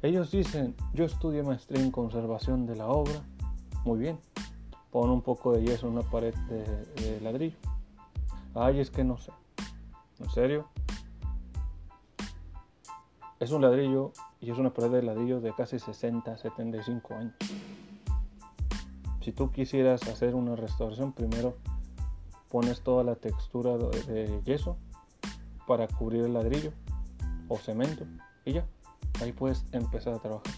Ellos 0.00 0.30
dicen, 0.30 0.76
yo 0.94 1.04
estudié 1.04 1.42
maestría 1.42 1.82
en 1.82 1.90
conservación 1.90 2.66
de 2.66 2.76
la 2.76 2.86
obra. 2.86 3.20
Muy 3.84 3.98
bien. 3.98 4.20
Pon 4.92 5.10
un 5.10 5.22
poco 5.22 5.52
de 5.52 5.64
yeso 5.64 5.88
en 5.88 5.94
una 5.94 6.02
pared 6.02 6.34
de, 6.34 7.20
ladrillo. 7.20 7.56
Ay, 8.54 8.78
es 8.78 8.90
que 8.90 9.02
no 9.02 9.18
sé. 9.18 9.32
¿En 10.20 10.30
serio? 10.30 10.68
Es 13.40 13.52
un 13.52 13.62
ladrillo 13.62 14.12
y 14.40 14.50
es 14.50 14.58
una 14.58 14.74
pared 14.74 14.90
de 14.90 15.02
ladrillo 15.02 15.40
de 15.40 15.52
casi 15.54 15.78
60, 15.78 16.36
75 16.36 17.14
años. 17.14 17.34
Si 19.20 19.30
tú 19.30 19.52
quisieras 19.52 20.08
hacer 20.08 20.34
una 20.34 20.56
restauración, 20.56 21.12
primero 21.12 21.56
pones 22.48 22.80
toda 22.80 23.04
la 23.04 23.14
textura 23.14 23.76
de 23.76 24.40
yeso 24.44 24.76
para 25.68 25.86
cubrir 25.86 26.24
el 26.24 26.32
ladrillo 26.32 26.72
o 27.46 27.58
cemento 27.58 28.06
y 28.44 28.54
ya 28.54 28.66
ahí 29.20 29.32
puedes 29.32 29.64
empezar 29.70 30.14
a 30.14 30.18
trabajar. 30.18 30.54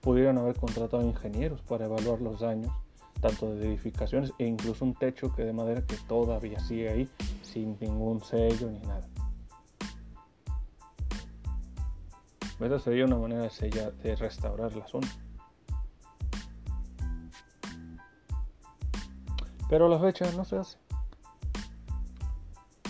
Pudieron 0.00 0.38
haber 0.38 0.56
contratado 0.56 1.02
ingenieros 1.02 1.62
para 1.62 1.86
evaluar 1.86 2.20
los 2.20 2.40
daños, 2.40 2.72
tanto 3.20 3.54
de 3.54 3.66
edificaciones 3.66 4.32
e 4.38 4.46
incluso 4.46 4.84
un 4.84 4.94
techo 4.94 5.34
que 5.34 5.42
de 5.42 5.52
madera 5.52 5.84
que 5.84 5.96
todavía 6.08 6.60
sigue 6.60 6.90
ahí 6.90 7.08
sin 7.42 7.76
ningún 7.80 8.22
sello 8.22 8.70
ni 8.70 8.78
nada. 8.80 9.08
Esa 12.60 12.78
sería 12.78 13.04
una 13.04 13.16
manera 13.16 13.42
de, 13.42 13.92
de 14.02 14.16
restaurar 14.16 14.74
la 14.74 14.86
zona. 14.86 15.08
Pero 19.68 19.86
a 19.86 19.88
la 19.88 19.98
fecha 19.98 20.30
no 20.32 20.44
se 20.44 20.56
hace. 20.56 20.78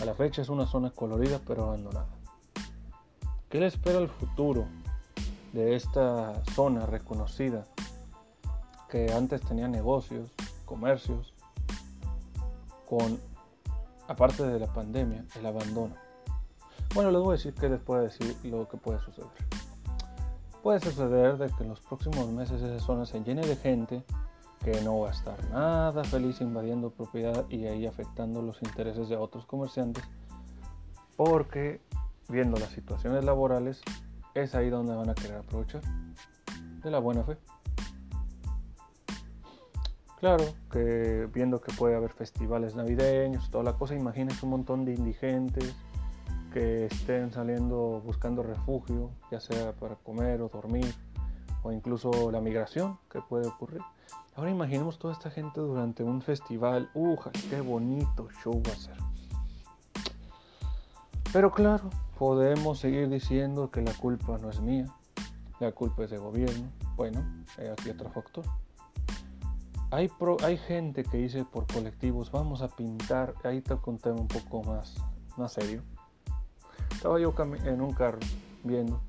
A 0.01 0.05
la 0.05 0.15
fecha 0.15 0.43
es 0.43 0.49
una 0.49 0.67
zona 0.67 0.91
colorida 0.91 1.41
pero 1.47 1.65
abandonada. 1.65 2.09
¿Qué 3.49 3.61
le 3.61 3.67
espera 3.67 3.99
al 3.99 4.09
futuro 4.09 4.67
de 5.53 5.75
esta 5.75 6.45
zona 6.55 6.87
reconocida 6.87 7.67
que 8.89 9.13
antes 9.13 9.41
tenía 9.43 9.69
negocios, 9.69 10.31
comercios, 10.65 11.33
con, 12.89 13.21
aparte 14.09 14.45
de 14.45 14.59
la 14.59 14.73
pandemia, 14.73 15.25
el 15.37 15.47
abandono. 15.47 15.95
Bueno, 16.93 17.13
les 17.13 17.21
voy 17.21 17.31
a 17.31 17.37
decir 17.37 17.55
que 17.55 17.69
les 17.69 17.81
puedo 17.81 18.03
decir 18.03 18.37
lo 18.43 18.69
que 18.69 18.77
puede 18.77 18.99
suceder. 19.01 19.31
puede 20.61 20.81
suceder 20.81 21.39
de 21.39 21.47
que 21.47 21.63
en 21.63 21.69
los 21.69 21.81
próximos 21.81 22.29
meses 22.29 22.61
esa 22.61 22.85
zona 22.85 23.07
se 23.07 23.21
llene 23.23 23.47
de 23.47 23.57
gente 23.57 24.05
que 24.65 24.81
no 24.83 24.99
va 24.99 25.09
a 25.09 25.13
estar 25.13 25.43
nada 25.51 26.05
feliz 26.05 26.41
invadiendo 26.41 26.91
propiedad 26.91 27.47
y 27.49 27.67
ahí 27.67 27.87
afectando 27.87 28.43
los 28.43 28.61
intereses 28.63 29.09
de 29.09 29.17
otros 29.17 29.47
comerciantes 29.47 30.05
porque 31.17 31.81
viendo 32.29 32.59
las 32.59 32.71
situaciones 32.71 33.25
laborales 33.25 33.81
es 34.35 34.55
ahí 34.55 34.69
donde 34.69 34.95
van 34.95 35.11
a 35.11 35.15
querer 35.15 35.39
aprovechar 35.39 35.83
de 36.83 36.91
la 36.91 36.99
buena 36.99 37.23
fe. 37.23 37.37
Claro 40.19 40.45
que 40.71 41.29
viendo 41.33 41.61
que 41.61 41.73
puede 41.73 41.95
haber 41.95 42.13
festivales 42.13 42.75
navideños, 42.75 43.49
toda 43.49 43.65
la 43.65 43.75
cosa, 43.75 43.95
imagínense 43.95 44.45
un 44.45 44.51
montón 44.51 44.85
de 44.85 44.93
indigentes 44.93 45.75
que 46.51 46.87
estén 46.87 47.33
saliendo 47.33 48.03
buscando 48.05 48.43
refugio, 48.43 49.11
ya 49.31 49.41
sea 49.41 49.73
para 49.73 49.97
comer 49.97 50.43
o 50.43 50.49
dormir, 50.49 50.95
o 51.63 51.73
incluso 51.73 52.31
la 52.31 52.41
migración 52.41 52.99
que 53.11 53.21
puede 53.21 53.47
ocurrir. 53.47 53.81
Ahora 54.37 54.51
imaginemos 54.51 54.99
toda 54.99 55.13
esta 55.13 55.31
gente 55.31 55.61
durante 55.61 56.03
un 56.03 56.23
festival. 56.23 56.89
¡Uja! 56.95 57.31
¡Qué 57.51 57.61
bonito 57.61 58.29
show 58.43 58.63
va 58.67 58.73
a 58.73 58.77
ser! 58.77 58.97
Pero 61.33 61.53
claro, 61.53 61.91
podemos 62.19 62.79
seguir 62.81 63.09
diciendo 63.09 63.71
que 63.71 63.83
la 63.83 63.93
culpa 63.93 64.39
no 64.39 64.51
es 64.51 64.61
mía, 64.61 64.87
la 65.61 65.73
culpa 65.73 66.05
es 66.05 66.11
del 66.11 66.21
gobierno. 66.21 66.69
Bueno, 66.97 67.25
aquí 67.73 67.91
otro 67.91 68.11
factor. 68.11 68.45
Hay, 69.93 70.11
hay 70.43 70.57
gente 70.57 71.05
que 71.05 71.19
dice 71.19 71.45
por 71.45 71.67
colectivos, 71.67 72.31
vamos 72.31 72.63
a 72.63 72.69
pintar, 72.69 73.35
ahí 73.45 73.61
te 73.61 73.77
conté 73.77 74.11
un 74.11 74.29
poco 74.29 74.63
más, 74.63 74.97
más 75.37 75.53
serio. 75.53 75.83
Estaba 77.01 77.19
yo 77.19 77.33
en 77.65 77.81
un 77.81 77.95
carro 77.95 78.19
viendo 78.63 79.01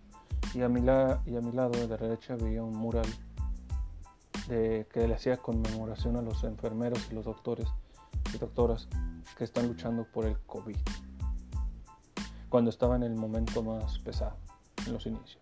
y 0.54 0.62
a 0.62 0.70
mi, 0.70 0.80
y 0.80 1.36
a 1.36 1.42
mi 1.42 1.52
lado 1.52 1.72
de 1.72 1.90
la 1.90 1.98
derecha 1.98 2.36
había 2.36 2.64
un 2.64 2.74
mural 2.74 3.06
de, 4.48 4.88
que 4.94 5.10
le 5.10 5.14
hacía 5.14 5.36
conmemoración 5.36 6.16
a 6.16 6.22
los 6.22 6.46
enfermeros 6.46 7.06
y 7.12 7.16
los 7.16 7.26
doctores 7.26 7.68
y 8.34 8.38
doctoras 8.38 8.88
que 9.38 9.44
están 9.44 9.68
luchando 9.68 10.06
por 10.06 10.24
el 10.24 10.40
COVID. 10.40 10.78
Cuando 12.48 12.70
estaba 12.70 12.96
en 12.96 13.04
el 13.04 13.14
momento 13.14 13.62
más 13.62 14.00
pesado, 14.00 14.38
en 14.88 14.94
los 14.94 15.06
inicios. 15.06 15.42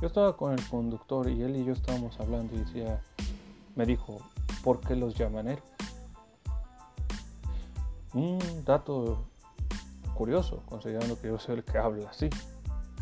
Yo 0.00 0.06
estaba 0.06 0.36
con 0.36 0.52
el 0.52 0.64
conductor 0.68 1.28
y 1.28 1.42
él 1.42 1.56
y 1.56 1.64
yo 1.64 1.72
estábamos 1.72 2.20
hablando 2.20 2.54
y 2.54 2.58
decía, 2.58 3.02
me 3.74 3.84
dijo, 3.84 4.18
¿por 4.62 4.78
qué 4.78 4.94
los 4.94 5.16
llaman 5.16 5.48
él? 5.48 5.58
Un 8.14 8.38
dato 8.64 9.24
curioso, 10.20 10.62
considerando 10.66 11.18
que 11.18 11.28
yo 11.28 11.38
soy 11.38 11.54
el 11.54 11.64
que 11.64 11.78
habla 11.78 12.10
así. 12.10 12.28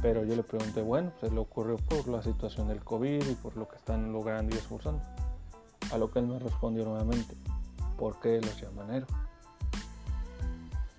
Pero 0.00 0.24
yo 0.24 0.36
le 0.36 0.44
pregunté, 0.44 0.82
bueno, 0.82 1.10
se 1.18 1.28
le 1.28 1.40
ocurrió 1.40 1.74
por 1.74 2.06
la 2.06 2.22
situación 2.22 2.68
del 2.68 2.84
COVID 2.84 3.28
y 3.28 3.34
por 3.34 3.56
lo 3.56 3.66
que 3.66 3.74
están 3.74 4.12
logrando 4.12 4.54
y 4.54 4.58
esforzando. 4.58 5.02
A 5.90 5.98
lo 5.98 6.12
que 6.12 6.20
él 6.20 6.28
me 6.28 6.38
respondió 6.38 6.84
nuevamente, 6.84 7.36
¿por 7.96 8.20
qué 8.20 8.40
los 8.40 8.60
llaman 8.60 8.94
héroes? 8.94 9.10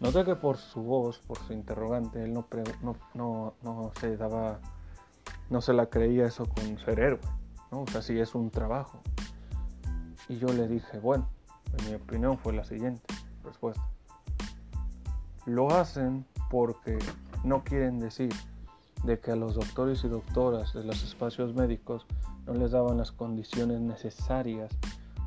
Noté 0.02 0.26
que 0.26 0.36
por 0.36 0.58
su 0.58 0.82
voz, 0.82 1.20
por 1.20 1.38
su 1.38 1.54
interrogante, 1.54 2.22
él 2.22 2.34
no, 2.34 3.94
se 4.02 4.18
daba, 4.18 4.60
no 5.50 5.62
se 5.62 5.72
la 5.72 5.86
creía 5.86 6.26
eso 6.26 6.44
con 6.50 6.78
ser 6.80 7.00
héroe, 7.00 7.22
¿no? 7.72 7.84
O 7.84 7.88
sea, 7.88 8.02
sí 8.02 8.20
es 8.20 8.36
un 8.36 8.50
trabajo. 8.50 9.00
Y 10.28 10.38
yo 10.38 10.48
le 10.50 10.68
dije, 10.68 11.00
bueno, 11.00 11.30
en 11.78 11.90
mi 11.90 11.96
opinión 11.96 12.38
fue 12.38 12.52
la 12.52 12.66
siguiente 12.66 13.02
respuesta. 13.42 13.90
Lo 15.50 15.72
hacen 15.72 16.27
porque 16.51 17.00
no 17.44 17.64
quieren 17.64 18.00
decir 18.00 18.29
de 19.03 19.20
que 19.20 19.31
a 19.31 19.35
los 19.35 19.55
doctores 19.55 20.03
y 20.03 20.07
doctoras 20.07 20.75
de 20.75 20.83
los 20.83 21.01
espacios 21.01 21.55
médicos 21.55 22.05
no 22.46 22.53
les 22.53 22.70
daban 22.70 23.00
las 23.00 23.12
condiciones 23.12 23.81
necesarias 23.81 24.70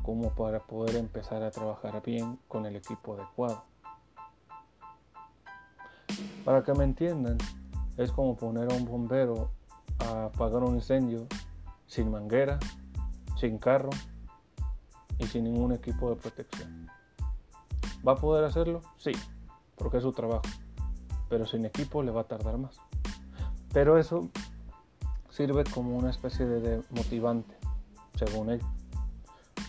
como 0.01 0.29
para 0.29 0.61
poder 0.61 0.95
empezar 0.95 1.43
a 1.43 1.51
trabajar 1.51 2.01
bien 2.05 2.39
con 2.47 2.65
el 2.65 2.77
equipo 2.77 3.15
adecuado. 3.15 3.65
Para 6.45 6.63
que 6.63 6.73
me 6.73 6.85
entiendan, 6.85 7.37
es 7.97 8.09
como 8.13 8.37
poner 8.37 8.71
a 8.71 8.75
un 8.75 8.85
bombero 8.85 9.51
a 9.99 10.27
apagar 10.27 10.63
un 10.63 10.75
incendio 10.75 11.27
sin 11.85 12.09
manguera, 12.09 12.59
sin 13.35 13.57
carro 13.57 13.89
y 15.17 15.27
sin 15.27 15.43
ningún 15.43 15.73
equipo 15.73 16.09
de 16.11 16.15
protección. 16.15 16.87
¿Va 18.07 18.13
a 18.13 18.15
poder 18.15 18.45
hacerlo? 18.45 18.81
Sí, 18.95 19.11
porque 19.75 19.97
es 19.97 20.03
su 20.03 20.11
trabajo, 20.11 20.43
pero 21.29 21.45
sin 21.45 21.65
equipo 21.65 22.03
le 22.03 22.11
va 22.11 22.21
a 22.21 22.25
tardar 22.25 22.57
más. 22.57 22.77
Pero 23.73 23.97
eso 23.97 24.29
sirve 25.29 25.63
como 25.63 25.97
una 25.97 26.11
especie 26.11 26.45
de 26.45 26.83
motivante, 26.91 27.57
según 28.15 28.51
él, 28.51 28.61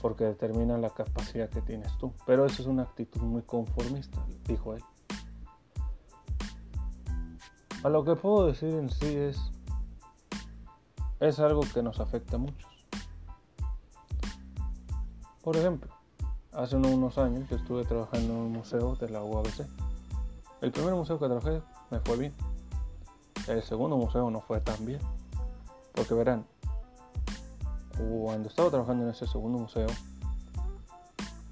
porque 0.03 0.25
determina 0.25 0.77
la 0.77 0.90
capacidad 0.90 1.49
que 1.49 1.62
tienes 1.62 1.97
tú. 1.99 2.12
Pero 2.27 2.45
eso 2.45 2.61
es 2.61 2.69
una 2.69 2.83
actitud 2.83 3.23
muy 3.23 3.43
conformista, 3.43 4.25
dijo 4.47 4.75
él. 4.75 4.83
A 7.83 7.88
lo 7.88 8.05
que 8.05 8.14
puedo 8.17 8.47
decir 8.47 8.75
en 8.75 8.90
sí 8.90 9.14
es, 9.14 9.38
es 11.21 11.38
algo 11.38 11.62
que 11.73 11.83
nos 11.83 12.01
afecta 12.01 12.37
a 12.37 12.38
muchos. 12.38 12.71
Por 15.43 15.57
ejemplo, 15.57 15.93
hace 16.53 16.77
unos 16.77 17.19
años 17.19 17.49
yo 17.51 17.57
estuve 17.57 17.85
trabajando 17.85 18.33
en 18.33 18.38
un 18.38 18.53
museo 18.53 18.97
de 18.97 19.11
la 19.11 19.23
UABC. 19.23 19.67
El 20.64 20.72
primer 20.72 20.94
museo 20.94 21.18
que 21.18 21.27
trabajé 21.27 21.62
me 21.90 22.00
fue 22.00 22.16
bien 22.16 22.35
el 23.48 23.62
segundo 23.62 23.96
museo 23.96 24.31
no 24.31 24.40
fue 24.40 24.61
tan 24.61 24.85
bien. 24.87 25.00
Porque 25.92 26.14
verán, 26.14 26.46
cuando 27.96 28.48
estaba 28.48 28.70
trabajando 28.70 29.05
en 29.05 29.11
ese 29.11 29.27
segundo 29.27 29.59
museo, 29.59 29.87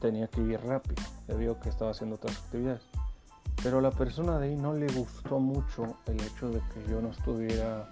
tenía 0.00 0.26
que 0.28 0.40
ir 0.40 0.60
rápido, 0.62 1.02
debido 1.28 1.52
a 1.52 1.60
que 1.60 1.68
estaba 1.68 1.90
haciendo 1.90 2.16
otras 2.16 2.38
actividades. 2.38 2.82
Pero 3.62 3.78
a 3.78 3.82
la 3.82 3.90
persona 3.90 4.38
de 4.38 4.48
ahí 4.48 4.56
no 4.56 4.72
le 4.72 4.86
gustó 4.92 5.38
mucho 5.38 5.96
el 6.06 6.20
hecho 6.20 6.48
de 6.48 6.60
que 6.72 6.90
yo 6.90 7.02
no 7.02 7.10
estuviera 7.10 7.88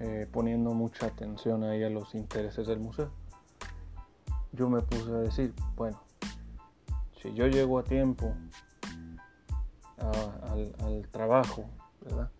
eh, 0.00 0.28
poniendo 0.30 0.74
mucha 0.74 1.06
atención 1.06 1.62
ahí 1.62 1.84
a 1.84 1.88
los 1.88 2.14
intereses 2.16 2.66
del 2.66 2.80
museo. 2.80 3.10
Yo 4.50 4.68
me 4.68 4.80
puse 4.82 5.10
a 5.10 5.18
decir, 5.18 5.54
bueno, 5.76 6.02
si 7.22 7.32
yo 7.32 7.46
llego 7.46 7.78
a 7.78 7.84
tiempo 7.84 8.34
al 10.02 11.08
trabajo, 11.10 11.64
¿verdad? 12.00 12.30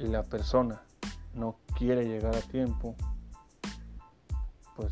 y 0.00 0.08
la 0.08 0.22
persona 0.22 0.80
no 1.34 1.56
quiere 1.76 2.06
llegar 2.06 2.34
a 2.34 2.40
tiempo, 2.40 2.96
pues 4.74 4.90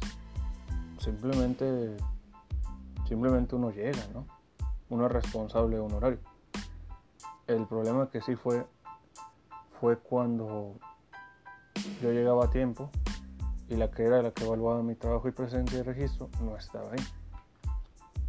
simplemente, 0.98 1.96
simplemente 3.08 3.56
uno 3.56 3.70
llega, 3.70 4.06
¿no? 4.12 4.26
Uno 4.90 5.06
es 5.06 5.12
responsable 5.12 5.76
de 5.76 5.82
un 5.82 5.92
horario. 5.92 6.18
El 7.46 7.66
problema 7.66 8.10
que 8.10 8.20
sí 8.20 8.36
fue, 8.36 8.66
fue 9.80 9.98
cuando 9.98 10.74
yo 12.02 12.12
llegaba 12.12 12.44
a 12.44 12.50
tiempo 12.50 12.90
y 13.68 13.76
la 13.76 13.90
que 13.90 14.04
era 14.04 14.22
la 14.22 14.32
que 14.32 14.44
evaluaba 14.44 14.82
mi 14.82 14.94
trabajo 14.94 15.28
y 15.28 15.32
presencia 15.32 15.78
y 15.78 15.82
registro 15.82 16.28
no 16.42 16.56
estaba 16.56 16.92
ahí. 16.92 17.04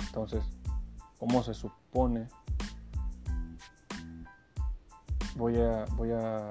Entonces, 0.07 0.43
¿cómo 1.19 1.43
se 1.43 1.53
supone 1.53 2.29
voy 5.39 5.57
a, 5.57 5.85
voy 5.95 6.11
a, 6.11 6.49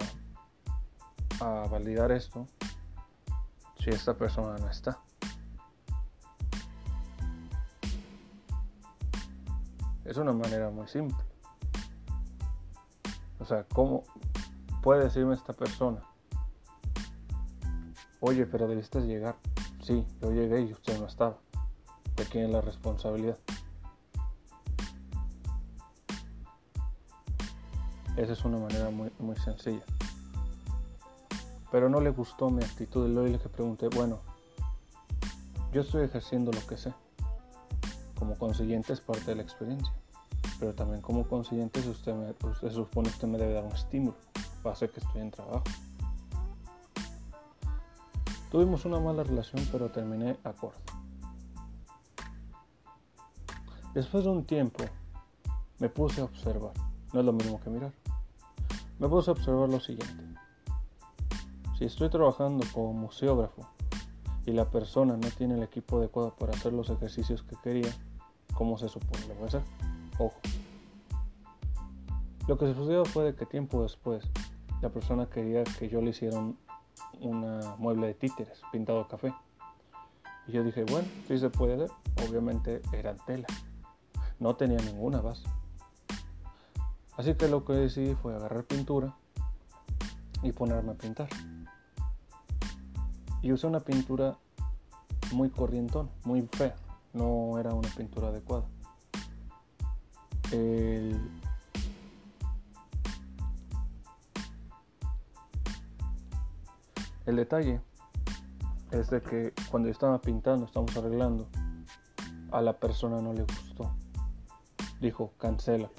a 1.40 1.68
validar 1.68 2.11
esto 2.11 2.46
si 3.79 3.90
esta 3.90 4.14
persona 4.14 4.57
no 4.57 4.68
está. 4.70 4.98
Es 10.07 10.16
una 10.16 10.33
manera 10.33 10.70
muy 10.70 10.88
simple. 10.88 11.22
O 13.38 13.44
sea, 13.44 13.64
¿cómo 13.64 14.05
puede 14.83 15.05
decirme 15.05 15.35
esta 15.35 15.53
persona? 15.53 16.01
Oye, 18.20 18.46
pero 18.46 18.66
debiste 18.66 19.03
llegar. 19.03 19.37
Sí, 19.83 20.07
yo 20.22 20.33
llegué 20.33 20.62
y 20.62 20.72
usted 20.72 20.98
no 20.98 21.07
estaba. 21.07 21.37
¿De 22.16 22.24
quién 22.24 22.46
es 22.46 22.51
la 22.51 22.62
responsabilidad? 22.62 23.38
Esa 28.18 28.33
es 28.33 28.44
una 28.44 28.59
manera 28.59 28.90
muy, 28.90 29.12
muy 29.20 29.37
sencilla. 29.37 29.85
Pero 31.70 31.88
no 31.88 32.00
le 32.00 32.11
gustó 32.11 32.50
mi 32.50 32.64
actitud. 32.64 33.07
Y 33.09 33.31
le 33.31 33.38
pregunté, 33.38 33.87
bueno, 33.87 34.18
yo 35.72 35.83
estoy 35.83 36.02
ejerciendo 36.02 36.50
lo 36.50 36.66
que 36.66 36.76
sé. 36.76 36.92
Como 38.18 38.37
consiguiente 38.37 38.92
es 38.92 39.00
parte 39.00 39.26
de 39.26 39.37
la 39.37 39.42
experiencia. 39.42 39.92
Pero 40.59 40.74
también 40.74 41.00
como 41.00 41.28
consiguiente 41.28 41.81
si 41.81 41.90
usted, 41.90 42.12
usted 42.42 42.72
supone 42.72 43.09
que 43.09 43.14
usted 43.14 43.28
me 43.28 43.38
debe 43.38 43.54
dar 43.54 43.62
un 43.62 43.72
estímulo. 43.72 44.16
Va 44.66 44.70
a 44.70 44.72
hacer 44.72 44.90
que 44.90 44.98
estoy 44.98 45.20
en 45.20 45.31
trabajo. 45.31 45.62
Tuvimos 48.50 48.85
una 48.85 48.98
mala 48.98 49.22
relación, 49.22 49.64
pero 49.70 49.92
terminé 49.92 50.37
acorde. 50.42 50.78
Después 53.94 54.24
de 54.24 54.31
un 54.31 54.44
tiempo, 54.44 54.83
me 55.78 55.88
puse 55.88 56.20
a 56.20 56.24
observar. 56.24 56.72
No 57.12 57.20
es 57.20 57.26
lo 57.26 57.33
mismo 57.33 57.61
que 57.61 57.70
mirar 57.70 57.92
me 58.98 59.08
puse 59.08 59.30
a 59.30 59.32
observar 59.32 59.68
lo 59.68 59.80
siguiente. 59.80 60.24
Si 61.78 61.84
estoy 61.84 62.11
trabajando 62.11 62.66
como 62.72 62.92
museógrafo 62.92 63.68
y 64.44 64.52
la 64.52 64.68
persona 64.68 65.16
no 65.16 65.28
tiene 65.28 65.54
el 65.54 65.62
equipo 65.62 65.98
adecuado 65.98 66.34
para 66.34 66.52
hacer 66.52 66.72
los 66.72 66.90
ejercicios 66.90 67.42
que 67.42 67.56
quería, 67.62 67.90
¿cómo 68.54 68.76
se 68.78 68.88
supone 68.88 69.26
lo 69.28 69.34
voy 69.37 69.48
a? 69.52 70.22
Ojo. 70.22 70.40
Lo 72.48 72.58
que 72.58 72.74
sucedió 72.74 73.04
fue 73.04 73.34
que 73.37 73.46
tiempo 73.46 73.82
después 73.82 74.24
la 74.80 74.88
persona 74.88 75.26
quería 75.26 75.64
que 75.64 75.88
yo 75.88 76.00
le 76.00 76.11
hiciera 76.11 76.38
un, 76.38 76.58
una 77.20 77.76
mueble 77.78 78.08
de 78.08 78.14
títeres 78.14 78.62
pintado 78.72 79.00
de 79.00 79.08
café. 79.08 79.34
Y 80.46 80.52
yo 80.52 80.64
dije, 80.64 80.84
bueno, 80.84 81.06
sí 81.28 81.38
se 81.38 81.50
puede. 81.50 81.87
Obviamente 82.28 82.80
era 82.92 83.14
tela. 83.14 83.46
No 84.40 84.56
tenía 84.56 84.78
ninguna 84.78 85.20
base. 85.20 85.44
Así 87.18 87.35
que 87.35 87.48
lo 87.48 87.64
que 87.64 87.72
decidí 87.72 88.14
fue 88.14 88.33
agarrar 88.33 88.62
pintura 88.62 89.12
y 90.40 90.52
ponerme 90.52 90.92
a 90.92 90.94
pintar. 90.94 91.28
Y 93.42 93.50
usé 93.50 93.66
una 93.66 93.81
pintura 93.81 94.38
muy 95.33 95.50
corrientón, 95.50 96.09
muy 96.22 96.42
fea. 96.42 96.76
No 97.12 97.59
era 97.59 97.74
una 97.74 97.88
pintura 97.88 98.28
adecuada. 98.28 98.66
El, 100.52 101.20
el 107.26 107.37
detalle 107.37 107.81
es 108.92 109.11
de 109.11 109.20
que 109.22 109.52
cuando 109.72 109.88
estaba 109.88 110.20
pintando, 110.20 110.66
estamos 110.66 110.96
arreglando, 110.96 111.48
a 112.52 112.62
la 112.62 112.74
persona 112.74 113.20
no 113.20 113.33
le 113.33 113.42
gustó. 113.42 113.90
Dijo, 115.00 115.33
cancela. 115.37 115.90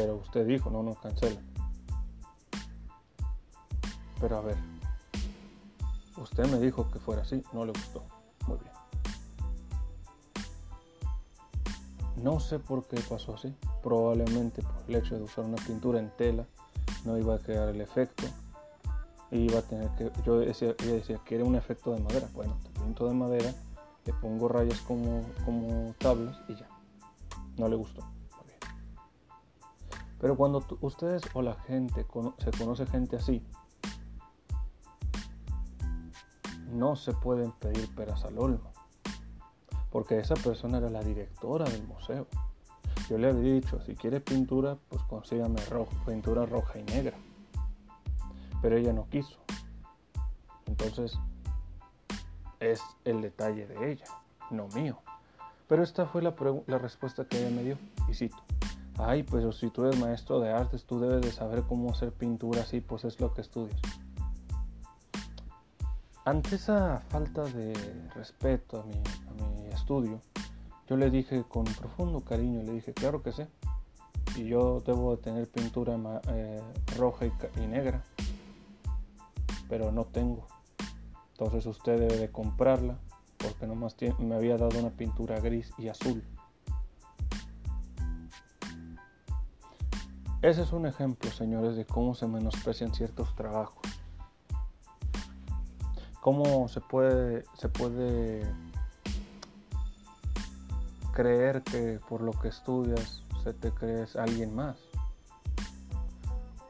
Pero 0.00 0.16
usted 0.16 0.46
dijo, 0.46 0.70
no, 0.70 0.82
no, 0.82 0.94
cancela. 0.94 1.38
Pero 4.18 4.38
a 4.38 4.40
ver, 4.40 4.56
usted 6.16 6.46
me 6.50 6.58
dijo 6.58 6.90
que 6.90 6.98
fuera 6.98 7.20
así, 7.20 7.42
no 7.52 7.66
le 7.66 7.72
gustó. 7.72 8.02
Muy 8.46 8.56
bien. 8.56 8.72
No 12.16 12.40
sé 12.40 12.58
por 12.58 12.86
qué 12.86 12.98
pasó 13.10 13.34
así. 13.34 13.54
Probablemente 13.82 14.62
por 14.62 14.72
el 14.88 14.96
hecho 14.96 15.16
de 15.16 15.22
usar 15.24 15.44
una 15.44 15.58
pintura 15.58 15.98
en 15.98 16.08
tela 16.16 16.46
no 17.04 17.18
iba 17.18 17.34
a 17.34 17.38
quedar 17.38 17.68
el 17.68 17.82
efecto. 17.82 18.24
Y 19.30 19.40
iba 19.40 19.58
a 19.58 19.62
tener 19.62 19.90
que. 19.96 20.10
Yo 20.24 20.38
decía, 20.38 20.74
yo 20.78 20.94
decía 20.94 21.20
que 21.26 21.34
era 21.34 21.44
un 21.44 21.56
efecto 21.56 21.92
de 21.92 22.00
madera. 22.00 22.26
Bueno, 22.32 22.56
pinto 22.72 23.06
de 23.06 23.12
madera, 23.12 23.52
le 24.06 24.14
pongo 24.14 24.48
rayas 24.48 24.80
como, 24.80 25.26
como 25.44 25.94
tablas 25.98 26.38
y 26.48 26.54
ya. 26.54 26.68
No 27.58 27.68
le 27.68 27.76
gustó. 27.76 28.02
Pero 30.20 30.36
cuando 30.36 30.62
ustedes 30.82 31.22
o 31.32 31.40
la 31.40 31.54
gente 31.54 32.06
se 32.38 32.50
conoce 32.52 32.86
gente 32.86 33.16
así, 33.16 33.42
no 36.70 36.94
se 36.94 37.14
pueden 37.14 37.52
pedir 37.52 37.92
peras 37.94 38.24
al 38.24 38.38
olmo, 38.38 38.70
porque 39.90 40.18
esa 40.18 40.34
persona 40.34 40.78
era 40.78 40.90
la 40.90 41.02
directora 41.02 41.64
del 41.64 41.84
museo. 41.84 42.26
Yo 43.08 43.16
le 43.18 43.30
había 43.30 43.54
dicho, 43.54 43.80
si 43.80 43.96
quiere 43.96 44.20
pintura, 44.20 44.76
pues 44.88 45.02
consígame 45.04 45.58
pintura 46.06 46.46
roja 46.46 46.78
y 46.78 46.84
negra. 46.84 47.16
Pero 48.62 48.76
ella 48.76 48.92
no 48.92 49.08
quiso. 49.08 49.38
Entonces, 50.66 51.18
es 52.60 52.80
el 53.04 53.22
detalle 53.22 53.66
de 53.66 53.90
ella, 53.90 54.04
no 54.50 54.68
mío. 54.68 54.98
Pero 55.66 55.82
esta 55.82 56.06
fue 56.06 56.20
la, 56.20 56.34
la 56.66 56.78
respuesta 56.78 57.24
que 57.24 57.40
ella 57.40 57.56
me 57.56 57.64
dio, 57.64 57.78
y 58.08 58.14
cito 58.14 58.36
ay, 59.04 59.22
pues 59.22 59.56
si 59.56 59.70
tú 59.70 59.84
eres 59.84 59.98
maestro 59.98 60.40
de 60.40 60.50
artes, 60.50 60.84
tú 60.84 61.00
debes 61.00 61.22
de 61.22 61.32
saber 61.32 61.62
cómo 61.62 61.90
hacer 61.90 62.12
pintura 62.12 62.62
así, 62.62 62.80
pues 62.80 63.04
es 63.04 63.20
lo 63.20 63.32
que 63.34 63.40
estudias. 63.40 63.80
Ante 66.24 66.56
esa 66.56 67.02
falta 67.08 67.44
de 67.44 67.72
respeto 68.14 68.80
a 68.80 68.84
mi, 68.84 69.68
estudio, 69.72 70.20
yo 70.86 70.96
le 70.96 71.10
dije 71.10 71.44
con 71.48 71.64
profundo 71.64 72.20
cariño, 72.20 72.62
le 72.62 72.72
dije, 72.72 72.92
claro 72.92 73.22
que 73.22 73.32
sé, 73.32 73.48
y 74.36 74.44
yo 74.44 74.80
debo 74.80 75.16
de 75.16 75.22
tener 75.22 75.48
pintura 75.48 75.98
eh, 76.28 76.60
roja 76.96 77.26
y, 77.26 77.66
negra, 77.66 78.02
pero 79.68 79.90
no 79.92 80.04
tengo. 80.04 80.46
Entonces 81.32 81.64
usted 81.66 81.98
debe 81.98 82.16
de 82.16 82.30
comprarla, 82.30 82.98
porque 83.38 83.66
nomás 83.66 83.96
me 84.18 84.34
había 84.34 84.56
dado 84.56 84.78
una 84.78 84.90
pintura 84.90 85.40
gris 85.40 85.72
y 85.78 85.88
azul. 85.88 86.22
Ese 90.42 90.62
es 90.62 90.72
un 90.72 90.86
ejemplo, 90.86 91.30
señores, 91.30 91.76
de 91.76 91.84
cómo 91.84 92.14
se 92.14 92.26
menosprecian 92.26 92.94
ciertos 92.94 93.34
trabajos. 93.34 93.82
Cómo 96.22 96.66
se 96.68 96.80
puede, 96.80 97.44
se 97.58 97.68
puede 97.68 98.50
creer 101.12 101.62
que 101.62 102.00
por 102.08 102.22
lo 102.22 102.32
que 102.32 102.48
estudias 102.48 103.22
se 103.44 103.52
te 103.52 103.70
crees 103.72 104.16
alguien 104.16 104.54
más. 104.54 104.78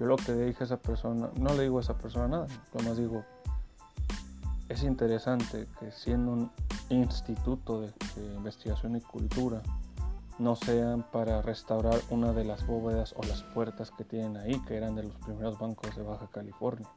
Yo 0.01 0.07
lo 0.07 0.17
que 0.17 0.33
dije 0.33 0.65
a 0.65 0.67
esa 0.67 0.79
persona, 0.79 1.31
no 1.37 1.55
le 1.55 1.63
digo 1.63 1.79
a 1.79 1.83
esa 1.83 1.97
persona 1.97 2.27
nada, 2.27 2.47
más 2.85 2.97
digo, 2.97 3.25
es 4.69 4.83
interesante 4.83 5.69
que 5.79 5.93
siendo 5.93 6.33
un 6.33 6.51
instituto 6.89 7.83
de 7.83 7.93
investigación 8.35 8.97
y 8.97 9.01
cultura, 9.01 9.63
no 10.41 10.57
sean 10.57 11.03
para 11.03 11.43
restaurar 11.43 12.01
una 12.09 12.33
de 12.33 12.45
las 12.45 12.67
bóvedas 12.67 13.15
o 13.19 13.23
las 13.25 13.43
puertas 13.43 13.91
que 13.91 14.05
tienen 14.05 14.39
ahí, 14.39 14.59
que 14.67 14.75
eran 14.75 14.95
de 14.95 15.03
los 15.03 15.15
primeros 15.17 15.59
bancos 15.59 15.95
de 15.95 16.03
Baja 16.03 16.29
California. 16.33 16.89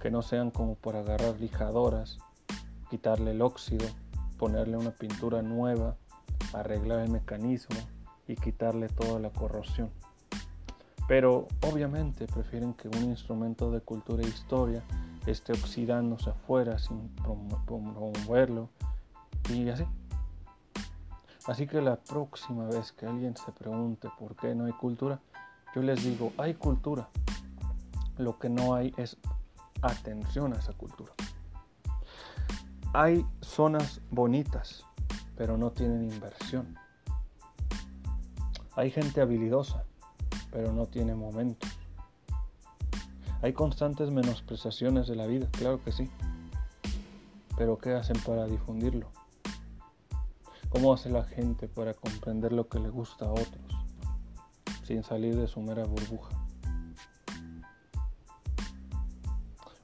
Que 0.00 0.10
no 0.10 0.22
sean 0.22 0.50
como 0.50 0.76
para 0.76 1.00
agarrar 1.00 1.38
lijadoras, 1.38 2.16
quitarle 2.88 3.32
el 3.32 3.42
óxido, 3.42 3.86
ponerle 4.38 4.78
una 4.78 4.92
pintura 4.92 5.42
nueva, 5.42 5.96
arreglar 6.54 7.00
el 7.00 7.10
mecanismo 7.10 7.76
y 8.26 8.36
quitarle 8.36 8.88
toda 8.88 9.20
la 9.20 9.28
corrosión. 9.28 9.90
Pero 11.06 11.48
obviamente 11.70 12.26
prefieren 12.26 12.72
que 12.72 12.88
un 12.88 13.04
instrumento 13.04 13.70
de 13.70 13.82
cultura 13.82 14.22
e 14.22 14.28
historia 14.28 14.82
esté 15.26 15.52
oxidándose 15.52 16.30
afuera 16.30 16.78
sin 16.78 17.14
promoverlo 17.66 18.70
y 19.50 19.68
así. 19.68 19.84
Así 21.46 21.66
que 21.66 21.82
la 21.82 21.96
próxima 21.96 22.66
vez 22.66 22.92
que 22.92 23.06
alguien 23.06 23.36
se 23.36 23.52
pregunte 23.52 24.08
por 24.18 24.34
qué 24.34 24.54
no 24.54 24.64
hay 24.64 24.72
cultura, 24.72 25.20
yo 25.74 25.82
les 25.82 26.02
digo, 26.02 26.32
hay 26.38 26.54
cultura. 26.54 27.08
Lo 28.16 28.38
que 28.38 28.48
no 28.48 28.74
hay 28.74 28.94
es 28.96 29.18
atención 29.82 30.54
a 30.54 30.56
esa 30.56 30.72
cultura. 30.72 31.12
Hay 32.94 33.26
zonas 33.42 34.00
bonitas, 34.10 34.86
pero 35.36 35.58
no 35.58 35.70
tienen 35.72 36.10
inversión. 36.10 36.78
Hay 38.76 38.90
gente 38.90 39.20
habilidosa, 39.20 39.84
pero 40.50 40.72
no 40.72 40.86
tiene 40.86 41.14
momentos. 41.14 41.70
Hay 43.42 43.52
constantes 43.52 44.10
menospreciaciones 44.10 45.08
de 45.08 45.16
la 45.16 45.26
vida, 45.26 45.48
claro 45.50 45.82
que 45.84 45.92
sí. 45.92 46.10
Pero 47.58 47.76
¿qué 47.76 47.92
hacen 47.92 48.16
para 48.24 48.46
difundirlo? 48.46 49.10
¿Cómo 50.74 50.92
hace 50.92 51.08
la 51.08 51.22
gente 51.22 51.68
para 51.68 51.94
comprender 51.94 52.52
lo 52.52 52.68
que 52.68 52.80
le 52.80 52.88
gusta 52.88 53.26
a 53.26 53.30
otros 53.30 53.62
sin 54.82 55.04
salir 55.04 55.36
de 55.36 55.46
su 55.46 55.60
mera 55.60 55.84
burbuja? 55.84 56.36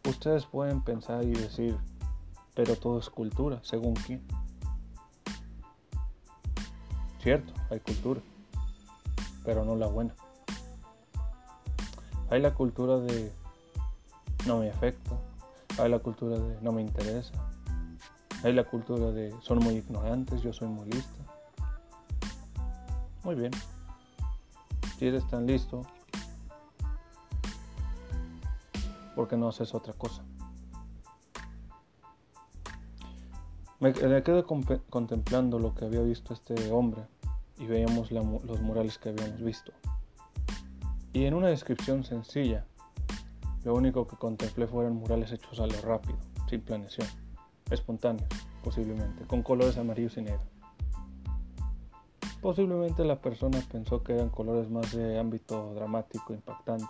Ustedes 0.08 0.46
pueden 0.46 0.82
pensar 0.82 1.22
y 1.22 1.30
decir, 1.30 1.78
pero 2.56 2.74
todo 2.74 2.98
es 2.98 3.08
cultura, 3.08 3.60
según 3.62 3.94
quién. 3.94 4.26
Cierto, 7.22 7.54
hay 7.70 7.78
cultura, 7.78 8.20
pero 9.44 9.64
no 9.64 9.76
la 9.76 9.86
buena. 9.86 10.16
Hay 12.30 12.42
la 12.42 12.52
cultura 12.52 12.98
de 12.98 13.32
no 14.44 14.58
me 14.58 14.70
afecta, 14.70 15.16
hay 15.78 15.88
la 15.88 16.00
cultura 16.00 16.36
de 16.36 16.60
no 16.62 16.72
me 16.72 16.82
interesa, 16.82 17.32
hay 18.42 18.52
la 18.54 18.64
cultura 18.64 19.10
de 19.10 19.34
son 19.42 19.58
muy 19.58 19.74
ignorantes, 19.74 20.42
yo 20.42 20.52
soy 20.52 20.68
muy 20.68 20.86
listo. 20.90 21.18
Muy 23.22 23.34
bien. 23.34 23.50
Si 24.98 25.06
eres 25.06 25.26
tan 25.28 25.46
listo, 25.46 25.82
¿por 29.14 29.28
qué 29.28 29.36
no 29.36 29.48
haces 29.48 29.74
otra 29.74 29.92
cosa? 29.92 30.22
Me, 33.78 33.92
quedé 33.92 34.44
contemplando 34.90 35.58
lo 35.58 35.74
que 35.74 35.86
había 35.86 36.02
visto 36.02 36.34
este 36.34 36.70
hombre 36.70 37.02
y 37.58 37.66
veíamos 37.66 38.10
los 38.10 38.60
murales 38.60 38.98
que 38.98 39.10
habíamos 39.10 39.42
visto. 39.42 39.72
Y 41.12 41.24
en 41.24 41.34
una 41.34 41.48
descripción 41.48 42.04
sencilla, 42.04 42.64
lo 43.64 43.74
único 43.74 44.06
que 44.06 44.16
contemplé 44.16 44.66
fueron 44.66 44.96
murales 44.96 45.32
hechos 45.32 45.60
a 45.60 45.66
lo 45.66 45.80
rápido, 45.82 46.18
sin 46.48 46.60
planeación 46.60 47.08
espontáneos, 47.70 48.28
posiblemente, 48.62 49.24
con 49.26 49.42
colores 49.42 49.76
amarillos 49.78 50.16
y 50.16 50.22
negros. 50.22 50.46
Posiblemente 52.40 53.04
la 53.04 53.20
persona 53.20 53.60
pensó 53.70 54.02
que 54.02 54.14
eran 54.14 54.30
colores 54.30 54.70
más 54.70 54.92
de 54.92 55.18
ámbito 55.18 55.74
dramático, 55.74 56.32
impactante, 56.32 56.86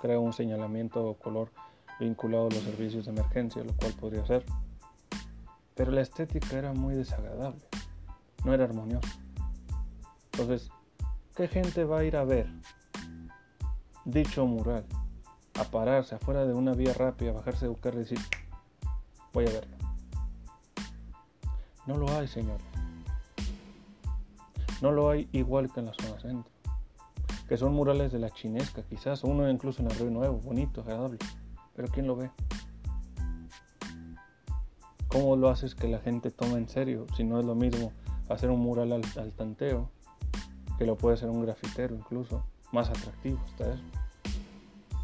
crea 0.00 0.20
un 0.20 0.32
señalamiento 0.32 1.04
o 1.04 1.14
color 1.14 1.50
vinculado 1.98 2.46
a 2.46 2.50
los 2.50 2.62
servicios 2.62 3.06
de 3.06 3.12
emergencia, 3.12 3.64
lo 3.64 3.74
cual 3.74 3.92
podría 3.94 4.24
ser. 4.26 4.44
Pero 5.74 5.90
la 5.90 6.02
estética 6.02 6.56
era 6.56 6.72
muy 6.72 6.94
desagradable, 6.94 7.62
no 8.44 8.54
era 8.54 8.64
armoniosa. 8.64 9.18
Entonces, 10.32 10.70
¿qué 11.34 11.48
gente 11.48 11.84
va 11.84 12.00
a 12.00 12.04
ir 12.04 12.16
a 12.16 12.24
ver 12.24 12.48
dicho 14.04 14.46
mural? 14.46 14.84
A 15.58 15.64
pararse 15.64 16.14
afuera 16.14 16.44
de 16.44 16.54
una 16.54 16.74
vía 16.74 16.92
rápida, 16.92 17.32
bajarse 17.32 17.64
de 17.64 17.70
un 17.70 17.76
carro 17.76 17.96
y 17.96 18.04
decir, 18.04 18.18
voy 19.32 19.46
a 19.46 19.50
verlo. 19.50 19.75
No 21.86 21.96
lo 21.96 22.10
hay, 22.10 22.26
señor. 22.26 22.58
No 24.82 24.90
lo 24.90 25.08
hay 25.08 25.28
igual 25.32 25.72
que 25.72 25.80
en 25.80 25.86
la 25.86 25.92
zona 25.94 26.20
centro. 26.20 26.52
Que 27.48 27.56
son 27.56 27.74
murales 27.74 28.12
de 28.12 28.18
la 28.18 28.30
chinesca, 28.30 28.82
quizás, 28.82 29.22
uno 29.22 29.48
incluso 29.48 29.82
en 29.82 29.90
el 29.90 29.96
Río 29.96 30.10
Nuevo, 30.10 30.38
bonito, 30.38 30.80
agradable. 30.80 31.18
Pero 31.74 31.88
¿quién 31.88 32.06
lo 32.06 32.16
ve? 32.16 32.30
¿Cómo 35.08 35.36
lo 35.36 35.48
haces 35.48 35.74
que 35.74 35.88
la 35.88 36.00
gente 36.00 36.30
tome 36.30 36.54
en 36.54 36.68
serio? 36.68 37.06
Si 37.16 37.22
no 37.22 37.38
es 37.38 37.46
lo 37.46 37.54
mismo 37.54 37.92
hacer 38.28 38.50
un 38.50 38.60
mural 38.60 38.92
al, 38.92 39.32
tanteo, 39.32 39.88
que 40.78 40.84
lo 40.84 40.96
puede 40.96 41.14
hacer 41.14 41.30
un 41.30 41.42
grafitero 41.42 41.94
incluso, 41.94 42.42
más 42.72 42.90
atractivo 42.90 43.40
hasta 43.44 43.74
eso. 43.74 43.82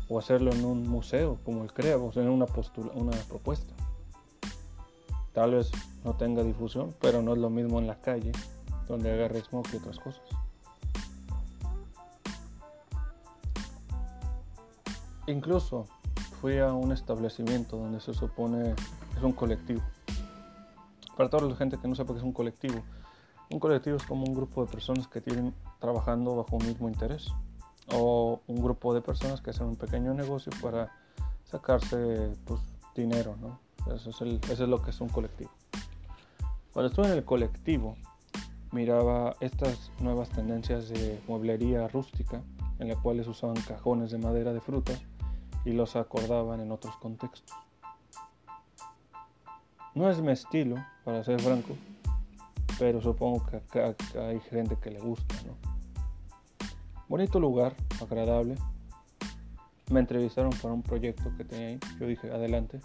O 0.08 0.18
hacerlo 0.18 0.52
en 0.52 0.64
un 0.64 0.88
museo, 0.88 1.38
como 1.44 1.62
el 1.62 1.72
CREA, 1.72 1.96
o 1.96 2.12
en 2.20 2.28
una, 2.28 2.46
una 2.94 3.16
propuesta. 3.28 3.72
Tal 5.32 5.52
vez 5.52 5.70
no 6.04 6.14
tenga 6.14 6.42
difusión, 6.42 6.94
pero 7.00 7.22
no 7.22 7.32
es 7.32 7.38
lo 7.38 7.48
mismo 7.48 7.78
en 7.78 7.86
la 7.86 8.00
calle, 8.00 8.32
donde 8.86 9.12
agarre 9.12 9.40
smoke 9.40 9.72
y 9.72 9.76
otras 9.76 9.98
cosas. 9.98 10.22
Incluso 15.26 15.86
fui 16.40 16.58
a 16.58 16.72
un 16.72 16.92
establecimiento 16.92 17.76
donde 17.76 18.00
se 18.00 18.12
supone 18.12 18.74
es 19.16 19.22
un 19.22 19.32
colectivo. 19.32 19.80
Para 21.16 21.30
toda 21.30 21.48
la 21.48 21.56
gente 21.56 21.78
que 21.78 21.88
no 21.88 21.94
sepa 21.94 22.12
qué 22.12 22.18
es 22.18 22.24
un 22.24 22.32
colectivo, 22.32 22.82
un 23.50 23.60
colectivo 23.60 23.96
es 23.96 24.02
como 24.02 24.24
un 24.24 24.34
grupo 24.34 24.64
de 24.64 24.72
personas 24.72 25.06
que 25.06 25.20
tienen 25.20 25.54
trabajando 25.78 26.34
bajo 26.36 26.56
un 26.56 26.66
mismo 26.66 26.88
interés 26.88 27.28
o 27.94 28.40
un 28.46 28.62
grupo 28.62 28.94
de 28.94 29.02
personas 29.02 29.40
que 29.40 29.50
hacen 29.50 29.66
un 29.66 29.76
pequeño 29.76 30.14
negocio 30.14 30.52
para 30.60 30.90
sacarse 31.44 32.32
pues, 32.44 32.60
dinero, 32.94 33.36
¿no? 33.40 33.60
Eso 33.86 34.10
es, 34.10 34.20
eso 34.50 34.64
es 34.64 34.68
lo 34.68 34.82
que 34.82 34.90
es 34.90 35.00
un 35.00 35.08
colectivo. 35.08 35.50
Cuando 36.72 36.88
estuve 36.88 37.06
en 37.06 37.12
el 37.12 37.24
colectivo, 37.24 37.96
miraba 38.70 39.36
estas 39.40 39.92
nuevas 40.00 40.30
tendencias 40.30 40.88
de 40.88 41.20
mueblería 41.28 41.88
rústica, 41.88 42.42
en 42.78 42.88
las 42.88 42.98
cuales 42.98 43.28
usaban 43.28 43.60
cajones 43.62 44.10
de 44.10 44.18
madera 44.18 44.52
de 44.52 44.60
frutas 44.60 45.00
y 45.64 45.72
los 45.72 45.96
acordaban 45.96 46.60
en 46.60 46.72
otros 46.72 46.96
contextos. 46.96 47.56
No 49.94 50.10
es 50.10 50.20
mi 50.22 50.32
estilo, 50.32 50.76
para 51.04 51.22
ser 51.22 51.40
franco, 51.40 51.76
pero 52.78 53.02
supongo 53.02 53.44
que 53.70 53.94
hay 54.18 54.40
gente 54.40 54.76
que 54.80 54.90
le 54.90 55.00
gusta, 55.00 55.34
¿no? 55.46 55.72
Bonito 57.08 57.38
lugar, 57.38 57.74
agradable. 58.00 58.56
Me 59.90 60.00
entrevistaron 60.00 60.50
para 60.62 60.72
un 60.72 60.82
proyecto 60.82 61.30
que 61.36 61.44
tenía 61.44 61.66
ahí. 61.66 61.80
Yo 62.00 62.06
dije, 62.06 62.30
adelante. 62.30 62.80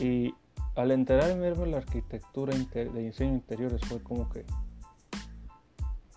Y 0.00 0.34
al 0.76 0.90
enterarme 0.90 1.50
de 1.50 1.66
la 1.66 1.76
arquitectura 1.76 2.56
de 2.56 3.02
diseño 3.02 3.34
interiores 3.34 3.82
fue 3.82 4.02
como 4.02 4.28
que 4.30 4.44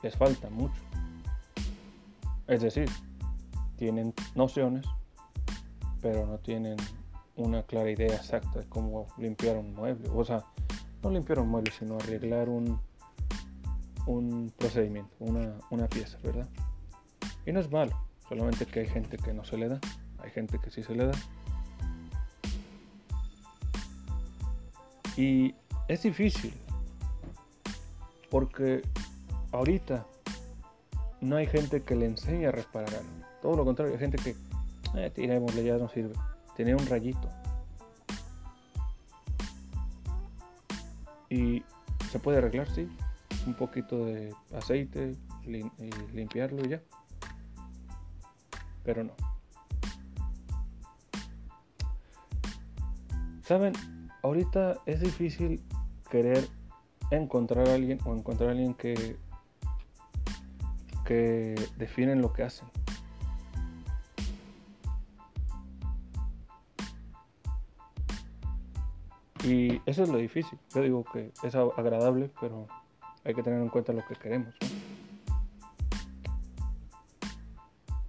les 0.02 0.16
falta 0.16 0.50
mucho. 0.50 0.82
Es 2.48 2.62
decir, 2.62 2.90
tienen 3.78 4.14
nociones, 4.36 4.86
pero 6.02 6.26
no 6.26 6.38
tienen 6.40 6.78
una 7.36 7.64
clara 7.64 7.90
idea 7.92 8.16
exacta 8.16 8.60
de 8.60 8.70
cómo 8.70 9.08
limpiar 9.18 9.58
un 9.58 9.74
mueble. 9.74 10.10
O 10.14 10.24
sea, 10.24 10.46
no 11.02 11.10
limpiar 11.10 11.40
un 11.40 11.50
mueble, 11.50 11.72
sino 11.78 11.96
arreglar 11.96 12.50
un, 12.50 12.80
un 14.06 14.54
procedimiento, 14.58 15.14
una, 15.20 15.54
una 15.70 15.88
pieza, 15.88 16.18
¿verdad? 16.24 16.48
Y 17.46 17.52
no 17.52 17.60
es 17.60 17.72
malo, 17.72 17.98
solamente 18.30 18.66
que 18.66 18.82
hay 18.82 18.88
gente 18.88 19.18
que 19.18 19.34
no 19.34 19.44
se 19.44 19.58
le 19.58 19.68
da, 19.68 19.80
hay 20.20 20.32
gente 20.32 20.60
que 20.60 20.70
sí 20.70 20.84
se 20.84 20.96
le 20.96 21.08
da. 21.08 21.14
Y 25.16 25.54
es 25.88 26.04
difícil, 26.04 26.54
porque 28.30 28.82
ahorita 29.52 30.06
no 31.22 31.36
hay 31.38 31.48
gente 31.48 31.84
que 31.84 31.96
le 31.96 32.06
enseñe 32.06 32.48
a 32.48 32.52
reparar 32.52 32.90
algo. 32.90 33.28
Todo 33.42 33.58
lo 33.58 33.66
contrario, 33.66 33.94
hay 33.94 34.00
gente 34.00 34.18
que, 34.18 34.36
eh, 34.96 35.64
ya 35.64 35.78
no 35.78 35.88
sirve. 35.90 36.16
Tiene 36.56 36.76
un 36.76 36.86
rayito. 36.86 37.30
Y 41.30 41.64
se 42.12 42.20
puede 42.20 42.38
arreglar, 42.38 42.68
sí. 42.70 42.88
Un 43.46 43.56
poquito 43.56 44.06
de 44.06 44.34
aceite 44.56 45.16
y 45.46 45.64
limpiarlo 46.14 46.64
y 46.64 46.70
ya. 46.70 46.82
Pero 48.84 49.04
no. 49.04 49.14
Saben, 53.42 53.74
ahorita 54.24 54.80
es 54.86 55.02
difícil 55.02 55.62
querer 56.10 56.48
encontrar 57.12 57.68
a 57.70 57.76
alguien 57.76 58.00
o 58.06 58.16
encontrar 58.16 58.50
a 58.50 58.52
alguien 58.54 58.74
que 58.74 59.18
que 61.06 61.56
definen 61.78 62.22
lo 62.22 62.32
que 62.32 62.44
hacen. 62.44 62.68
Y 69.44 69.82
eso 69.86 70.04
es 70.04 70.10
lo 70.10 70.18
difícil. 70.18 70.58
Yo 70.74 70.82
digo 70.82 71.04
que 71.04 71.34
es 71.44 71.56
agradable, 71.56 72.32
pero 72.40 72.68
hay 73.26 73.34
que 73.34 73.44
tener 73.44 73.62
en 73.62 73.68
cuenta 73.68 73.92
lo 73.92 74.06
que 74.06 74.16
queremos. 74.16 74.56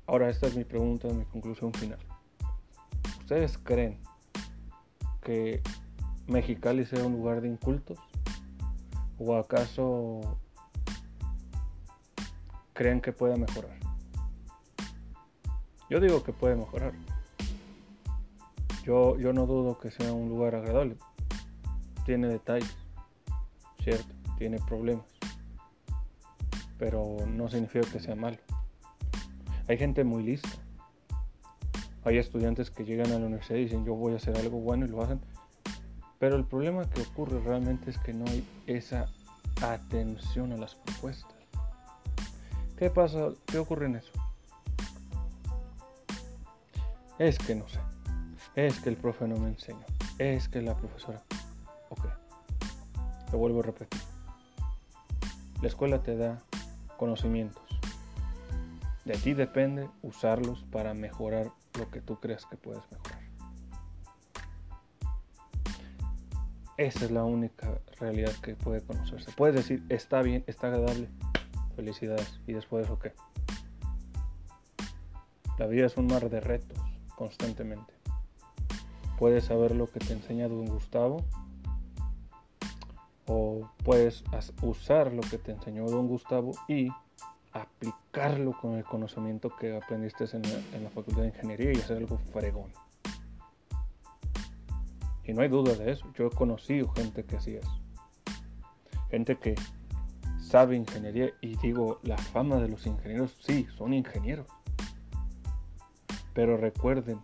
Ahora 0.07 0.31
esta 0.31 0.47
es 0.47 0.57
mi 0.57 0.65
pregunta, 0.65 1.09
mi 1.09 1.25
conclusión 1.25 1.73
final. 1.73 1.99
¿Ustedes 3.19 3.59
creen 3.59 3.99
que 5.23 5.61
Mexicali 6.27 6.87
sea 6.87 7.05
un 7.05 7.13
lugar 7.13 7.41
de 7.41 7.49
incultos? 7.49 7.99
¿O 9.19 9.37
acaso 9.37 10.39
creen 12.73 13.01
que 13.01 13.13
pueda 13.13 13.37
mejorar? 13.37 13.79
Yo 15.91 16.01
digo 16.01 16.25
que 16.25 16.33
puede 16.33 16.57
mejorar. 16.57 16.93
Yo, 18.85 19.19
yo 19.19 19.33
no 19.33 19.47
dudo 19.47 19.79
que 19.79 19.91
sea 19.91 20.13
un 20.13 20.29
lugar 20.29 20.55
agradable. 20.55 20.97
Tiene 22.07 22.29
detalles, 22.29 22.77
cierto, 23.83 24.15
tiene 24.39 24.59
problemas. 24.67 25.07
Pero 26.79 27.17
no 27.27 27.49
significa 27.49 27.89
que 27.91 28.01
sea 28.01 28.15
malo. 28.15 28.39
Hay 29.69 29.79
gente 29.79 30.05
muy 30.05 30.23
lista. 30.23 30.49
Hay 32.05 32.19
estudiantes 32.19 32.71
que 32.71 32.85
llegan 32.85 33.13
a 33.13 33.19
la 33.19 33.27
universidad 33.27 33.59
y 33.59 33.65
dicen 33.65 33.85
yo 33.85 33.95
voy 33.95 34.15
a 34.15 34.17
hacer 34.17 34.37
algo 34.37 34.59
bueno 34.59 34.85
y 34.85 34.89
lo 34.89 35.03
hacen. 35.03 35.21
Pero 36.25 36.37
el 36.37 36.45
problema 36.47 36.89
que 36.89 37.03
ocurre 37.03 37.39
realmente 37.41 37.91
es 37.91 37.99
que 37.99 38.15
no 38.15 38.25
hay 38.25 38.49
esa 38.67 39.11
atención 39.61 40.55
a 40.55 40.57
las 40.57 40.75
propuestas. 40.75 41.37
¿Qué 42.79 42.89
pasa? 42.89 43.29
¿Qué 43.45 43.59
ocurre 43.59 43.85
en 43.85 43.97
eso? 43.97 44.11
Es 47.19 47.37
que 47.37 47.55
no 47.55 47.69
sé. 47.69 47.79
Es 48.55 48.81
que 48.81 48.89
el 48.89 48.97
profe 48.97 49.29
no 49.29 49.37
me 49.37 49.49
enseña. 49.49 49.85
Es 50.19 50.49
que 50.49 50.63
la 50.63 50.75
profesora. 50.75 51.23
Ok. 51.91 52.07
Lo 53.31 53.37
vuelvo 53.37 53.61
a 53.61 53.65
repetir. 53.65 54.01
La 55.61 55.69
escuela 55.69 56.03
te 56.03 56.17
da 56.17 56.39
conocimientos. 56.97 57.63
De 59.05 59.19
ti 59.19 59.35
depende 59.35 59.91
usarlos 60.01 60.65
para 60.73 60.95
mejorar 60.95 61.53
lo 61.79 61.91
que 61.91 62.01
tú 62.01 62.19
creas 62.19 62.47
que 62.47 62.57
puedes 62.57 62.83
mejorar. 62.91 63.14
Esa 66.77 67.05
es 67.05 67.11
la 67.11 67.25
única 67.25 67.81
realidad 68.01 68.33
que 68.43 68.57
puede 68.57 68.83
conocerse. 68.83 69.31
Puedes 69.37 69.55
decir, 69.55 69.85
está 69.89 70.23
bien, 70.23 70.43
está 70.47 70.67
agradable, 70.69 71.09
Felicidades. 71.77 72.41
¿Y 72.47 72.53
después 72.53 72.85
eso 72.85 72.99
qué? 72.99 73.13
La 75.59 75.67
vida 75.67 75.87
es 75.87 75.97
un 75.97 76.07
mar 76.07 76.31
de 76.31 76.41
retos 76.41 76.79
constantemente. 77.17 77.93
Puedes 79.19 79.45
saber 79.45 79.75
lo 79.75 79.87
que 79.87 80.01
te 80.01 80.13
enseña 80.13 80.49
don 80.49 80.67
Gustavo 80.67 81.25
o 83.27 83.71
puedes 83.85 84.25
usar 84.63 85.13
lo 85.13 85.23
que 85.23 85.39
te 85.39 85.53
enseñó 85.53 85.87
don 85.87 86.09
Gustavo 86.09 86.53
y 86.69 86.89
aplicarlo 87.53 88.53
con 88.61 88.75
el 88.75 88.85
conocimiento 88.85 89.55
que 89.57 89.77
aprendiste 89.77 90.25
en 90.33 90.43
la, 90.43 90.77
en 90.77 90.85
la 90.85 90.91
facultad 90.91 91.23
de 91.23 91.29
ingeniería 91.29 91.73
y 91.73 91.77
hacer 91.77 91.99
algo 91.99 92.19
fregón. 92.33 92.71
Y 95.25 95.33
no 95.33 95.43
hay 95.43 95.49
duda 95.49 95.75
de 95.75 95.91
eso. 95.91 96.07
Yo 96.15 96.27
he 96.27 96.31
conocido 96.31 96.89
gente 96.91 97.25
que 97.25 97.37
así 97.37 97.57
es. 97.57 97.67
Gente 99.11 99.37
que 99.37 99.55
sabe 100.39 100.77
ingeniería 100.77 101.31
y 101.41 101.57
digo, 101.57 101.99
la 102.03 102.19
fama 102.19 102.57
de 102.57 102.69
los 102.69 102.87
ingenieros, 102.87 103.37
sí, 103.41 103.67
son 103.77 103.95
ingenieros. 103.95 104.47
Pero 106.35 106.57
recuerden, 106.57 107.21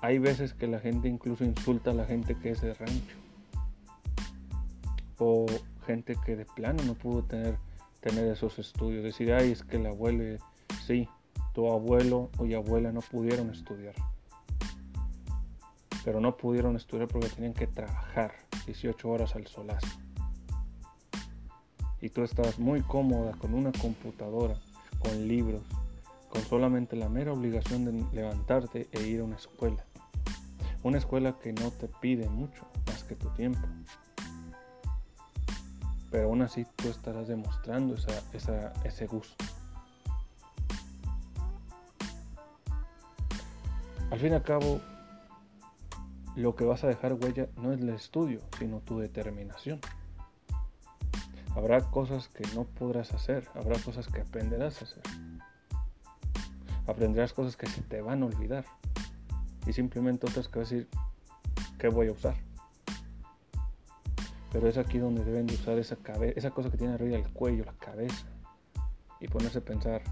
hay 0.00 0.18
veces 0.18 0.54
que 0.54 0.66
la 0.66 0.80
gente 0.80 1.08
incluso 1.08 1.44
insulta 1.44 1.90
a 1.90 1.94
la 1.94 2.06
gente 2.06 2.36
que 2.36 2.50
es 2.50 2.60
de 2.60 2.72
rancho. 2.74 3.16
O 5.18 5.46
gente 5.86 6.16
que 6.24 6.36
de 6.36 6.46
plano 6.46 6.82
no 6.84 6.94
pudo 6.94 7.22
tener, 7.24 7.58
tener 8.00 8.26
esos 8.28 8.58
estudios. 8.58 9.04
Decir, 9.04 9.32
ay, 9.32 9.52
es 9.52 9.62
que 9.62 9.76
el 9.76 9.86
abuelo, 9.86 10.38
sí, 10.86 11.08
tu 11.52 11.70
abuelo 11.70 12.30
o 12.38 12.44
abuela 12.56 12.92
no 12.92 13.00
pudieron 13.00 13.50
estudiar. 13.50 13.94
Pero 16.04 16.20
no 16.20 16.36
pudieron 16.36 16.76
estudiar 16.76 17.08
porque 17.08 17.28
tenían 17.28 17.54
que 17.54 17.66
trabajar 17.66 18.32
18 18.66 19.08
horas 19.08 19.36
al 19.36 19.46
solazo. 19.46 19.98
Y 22.00 22.08
tú 22.08 22.22
estabas 22.22 22.58
muy 22.58 22.80
cómoda 22.80 23.32
con 23.32 23.54
una 23.54 23.72
computadora, 23.72 24.56
con 24.98 25.28
libros, 25.28 25.62
con 26.30 26.42
solamente 26.42 26.96
la 26.96 27.08
mera 27.08 27.32
obligación 27.32 27.84
de 27.84 28.04
levantarte 28.14 28.88
e 28.92 29.02
ir 29.02 29.20
a 29.20 29.24
una 29.24 29.36
escuela. 29.36 29.84
Una 30.82 30.96
escuela 30.96 31.36
que 31.38 31.52
no 31.52 31.70
te 31.70 31.88
pide 31.88 32.28
mucho 32.28 32.66
más 32.86 33.04
que 33.04 33.14
tu 33.14 33.28
tiempo. 33.30 33.60
Pero 36.10 36.28
aún 36.28 36.42
así 36.42 36.66
tú 36.76 36.88
estarás 36.88 37.28
demostrando 37.28 37.94
ese 38.84 39.06
gusto. 39.06 39.44
Al 44.10 44.18
fin 44.18 44.32
y 44.32 44.34
al 44.34 44.42
cabo, 44.42 44.80
lo 46.40 46.56
que 46.56 46.64
vas 46.64 46.84
a 46.84 46.88
dejar 46.88 47.14
huella 47.14 47.48
no 47.56 47.72
es 47.72 47.80
el 47.80 47.90
estudio, 47.90 48.40
sino 48.58 48.80
tu 48.80 48.98
determinación. 48.98 49.80
Habrá 51.54 51.80
cosas 51.90 52.28
que 52.28 52.44
no 52.54 52.64
podrás 52.64 53.12
hacer, 53.12 53.48
habrá 53.54 53.78
cosas 53.80 54.06
que 54.08 54.20
aprenderás 54.20 54.80
a 54.80 54.84
hacer. 54.84 55.02
Aprenderás 56.86 57.32
cosas 57.32 57.56
que 57.56 57.66
se 57.66 57.82
te 57.82 58.00
van 58.00 58.22
a 58.22 58.26
olvidar. 58.26 58.64
Y 59.66 59.72
simplemente 59.72 60.26
otras 60.26 60.48
que 60.48 60.60
vas 60.60 60.72
a 60.72 60.74
decir, 60.74 60.88
¿qué 61.78 61.88
voy 61.88 62.08
a 62.08 62.12
usar? 62.12 62.36
Pero 64.52 64.66
es 64.68 64.78
aquí 64.78 64.98
donde 64.98 65.24
deben 65.24 65.46
de 65.46 65.54
usar 65.54 65.78
esa, 65.78 65.96
esa 66.34 66.50
cosa 66.50 66.70
que 66.70 66.78
tiene 66.78 66.94
arriba 66.94 67.16
el 67.16 67.28
cuello, 67.32 67.64
la 67.64 67.74
cabeza. 67.74 68.26
Y 69.20 69.28
ponerse 69.28 69.58
a 69.58 69.64
pensar, 69.64 70.02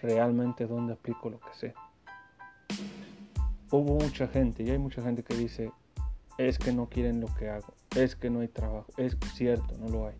realmente 0.00 0.66
dónde 0.66 0.92
aplico 0.92 1.28
lo 1.28 1.40
que 1.40 1.54
sé. 1.54 1.74
Hubo 3.70 3.98
mucha 3.98 4.26
gente, 4.28 4.62
y 4.62 4.70
hay 4.70 4.78
mucha 4.78 5.02
gente 5.02 5.22
que 5.22 5.36
dice, 5.36 5.72
es 6.38 6.58
que 6.58 6.72
no 6.72 6.88
quieren 6.88 7.20
lo 7.20 7.26
que 7.34 7.50
hago, 7.50 7.74
es 7.94 8.16
que 8.16 8.30
no 8.30 8.40
hay 8.40 8.48
trabajo, 8.48 8.86
es 8.96 9.16
cierto, 9.34 9.76
no 9.78 9.88
lo 9.88 10.06
hay. 10.06 10.14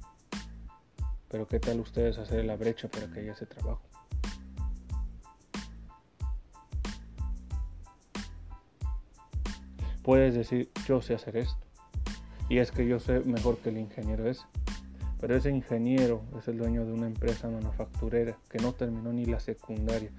Pero 1.28 1.46
¿qué 1.46 1.58
tal 1.58 1.80
ustedes 1.80 2.18
hacer 2.18 2.44
la 2.44 2.56
brecha 2.56 2.88
para 2.88 3.06
que 3.10 3.20
haya 3.20 3.32
ese 3.32 3.46
trabajo? 3.46 3.82
Puedes 10.02 10.34
decir, 10.34 10.70
yo 10.86 11.02
sé 11.02 11.14
hacer 11.14 11.36
esto. 11.36 11.66
Y 12.48 12.58
es 12.58 12.70
que 12.70 12.86
yo 12.86 12.98
sé 12.98 13.20
mejor 13.20 13.58
que 13.58 13.68
el 13.68 13.76
ingeniero 13.76 14.26
ese. 14.26 14.44
Pero 15.20 15.36
ese 15.36 15.50
ingeniero 15.50 16.22
es 16.38 16.48
el 16.48 16.56
dueño 16.56 16.86
de 16.86 16.92
una 16.92 17.06
empresa 17.06 17.48
manufacturera 17.48 18.38
que 18.48 18.58
no 18.58 18.72
terminó 18.72 19.12
ni 19.12 19.26
la 19.26 19.40
secundaria, 19.40 20.10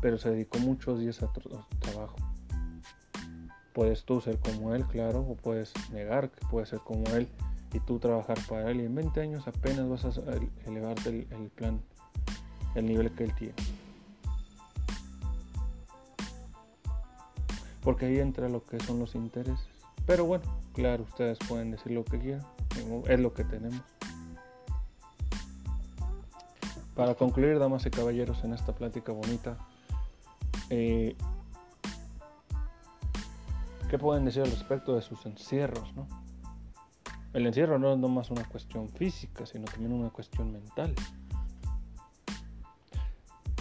pero 0.00 0.18
se 0.18 0.30
dedicó 0.30 0.58
muchos 0.58 1.00
días 1.00 1.22
a, 1.22 1.32
trabajo. 1.80 2.16
Puedes 3.72 4.04
tú 4.04 4.20
ser 4.20 4.38
como 4.38 4.74
él, 4.74 4.84
claro, 4.86 5.20
o 5.20 5.34
puedes 5.34 5.72
negar 5.90 6.30
que 6.30 6.46
puedes 6.46 6.68
ser 6.68 6.80
como 6.80 7.06
él 7.14 7.28
y 7.72 7.80
tú 7.80 7.98
trabajar 7.98 8.38
para 8.48 8.70
él. 8.70 8.80
Y 8.80 8.84
en 8.84 8.94
20 8.94 9.20
años 9.20 9.48
apenas 9.48 9.88
vas 9.88 10.04
a 10.04 10.10
elevarte 10.66 11.26
el, 11.30 11.50
plan, 11.50 11.80
el 12.74 12.86
nivel 12.86 13.10
que 13.12 13.24
él 13.24 13.34
tiene. 13.34 13.54
Porque 17.82 18.06
ahí 18.06 18.18
entra 18.18 18.48
lo 18.48 18.64
que 18.64 18.78
son 18.80 18.98
los 18.98 19.14
intereses. 19.14 19.66
Pero 20.06 20.24
bueno, 20.26 20.44
claro, 20.72 21.04
ustedes 21.04 21.38
pueden 21.48 21.70
decir 21.70 21.92
lo 21.92 22.04
que 22.04 22.18
quieran. 22.18 22.46
Es 23.08 23.20
lo 23.20 23.32
que 23.32 23.44
tenemos. 23.44 23.82
Para 26.94 27.14
concluir, 27.14 27.58
damas 27.58 27.86
y 27.86 27.90
caballeros, 27.90 28.44
en 28.44 28.52
esta 28.52 28.74
plática 28.74 29.12
bonita, 29.12 29.56
eh, 30.68 31.16
¿qué 33.92 33.98
pueden 33.98 34.24
decir 34.24 34.40
al 34.40 34.50
respecto 34.50 34.94
de 34.94 35.02
sus 35.02 35.26
encierros? 35.26 35.92
El 37.34 37.46
encierro 37.46 37.78
no 37.78 37.92
es 37.92 37.98
nomás 37.98 38.30
una 38.30 38.42
cuestión 38.42 38.88
física, 38.88 39.44
sino 39.44 39.66
también 39.66 39.92
una 39.92 40.08
cuestión 40.08 40.50
mental. 40.50 40.94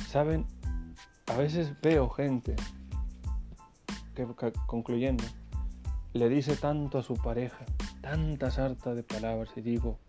Saben, 0.07 0.45
a 1.27 1.35
veces 1.35 1.73
veo 1.81 2.09
gente 2.09 2.55
que, 4.15 4.25
concluyendo, 4.67 5.25
le 6.13 6.29
dice 6.29 6.55
tanto 6.55 6.99
a 6.99 7.03
su 7.03 7.15
pareja, 7.15 7.65
tanta 7.99 8.51
sarta 8.51 8.95
de 8.95 9.03
palabras 9.03 9.49
y 9.57 9.61
digo, 9.61 9.99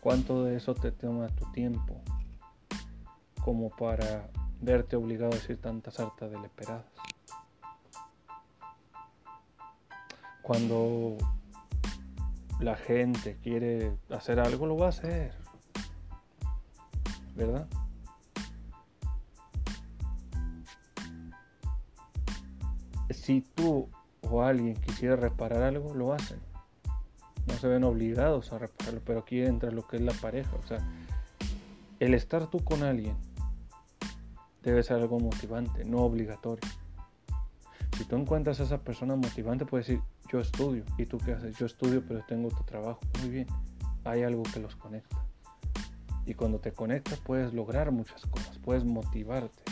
¿Cuánto 0.00 0.44
de 0.44 0.56
eso 0.56 0.76
te 0.76 0.92
toma 0.92 1.26
tu 1.26 1.44
tiempo 1.50 2.00
como 3.42 3.68
para 3.70 4.30
verte 4.60 4.94
obligado 4.94 5.32
a 5.32 5.34
decir 5.34 5.60
tantas 5.60 5.98
hartas 5.98 6.30
de 6.30 6.38
leperadas? 6.38 7.09
Cuando 10.42 11.16
la 12.58 12.76
gente 12.76 13.38
quiere 13.42 13.96
hacer 14.10 14.40
algo, 14.40 14.66
lo 14.66 14.76
va 14.76 14.86
a 14.86 14.90
hacer. 14.90 15.32
¿Verdad? 17.34 17.68
Si 23.10 23.42
tú 23.54 23.88
o 24.22 24.42
alguien 24.42 24.74
quisiera 24.74 25.16
reparar 25.16 25.62
algo, 25.62 25.94
lo 25.94 26.12
hacen 26.12 26.40
no 27.50 27.58
se 27.58 27.68
ven 27.68 27.84
obligados 27.84 28.52
a 28.52 28.58
repararlo, 28.58 29.00
pero 29.04 29.20
aquí 29.20 29.40
entra 29.40 29.70
lo 29.70 29.86
que 29.86 29.96
es 29.96 30.02
la 30.02 30.12
pareja, 30.12 30.50
o 30.56 30.66
sea, 30.66 30.78
el 31.98 32.14
estar 32.14 32.46
tú 32.48 32.64
con 32.64 32.82
alguien 32.82 33.16
debe 34.62 34.82
ser 34.82 34.96
algo 34.96 35.18
motivante, 35.18 35.84
no 35.84 35.98
obligatorio. 35.98 36.68
Si 37.96 38.04
tú 38.04 38.16
encuentras 38.16 38.60
a 38.60 38.64
esa 38.64 38.78
persona 38.78 39.16
motivante, 39.16 39.66
puedes 39.66 39.86
decir, 39.86 40.02
yo 40.30 40.38
estudio, 40.38 40.84
¿y 40.96 41.06
tú 41.06 41.18
qué 41.18 41.32
haces? 41.32 41.56
Yo 41.56 41.66
estudio, 41.66 42.04
pero 42.06 42.22
tengo 42.26 42.50
tu 42.50 42.62
trabajo. 42.62 43.00
Muy 43.20 43.30
bien, 43.30 43.46
hay 44.04 44.22
algo 44.22 44.44
que 44.44 44.60
los 44.60 44.76
conecta. 44.76 45.16
Y 46.24 46.34
cuando 46.34 46.60
te 46.60 46.72
conectas 46.72 47.18
puedes 47.18 47.52
lograr 47.52 47.90
muchas 47.90 48.24
cosas, 48.26 48.56
puedes 48.58 48.84
motivarte. 48.84 49.62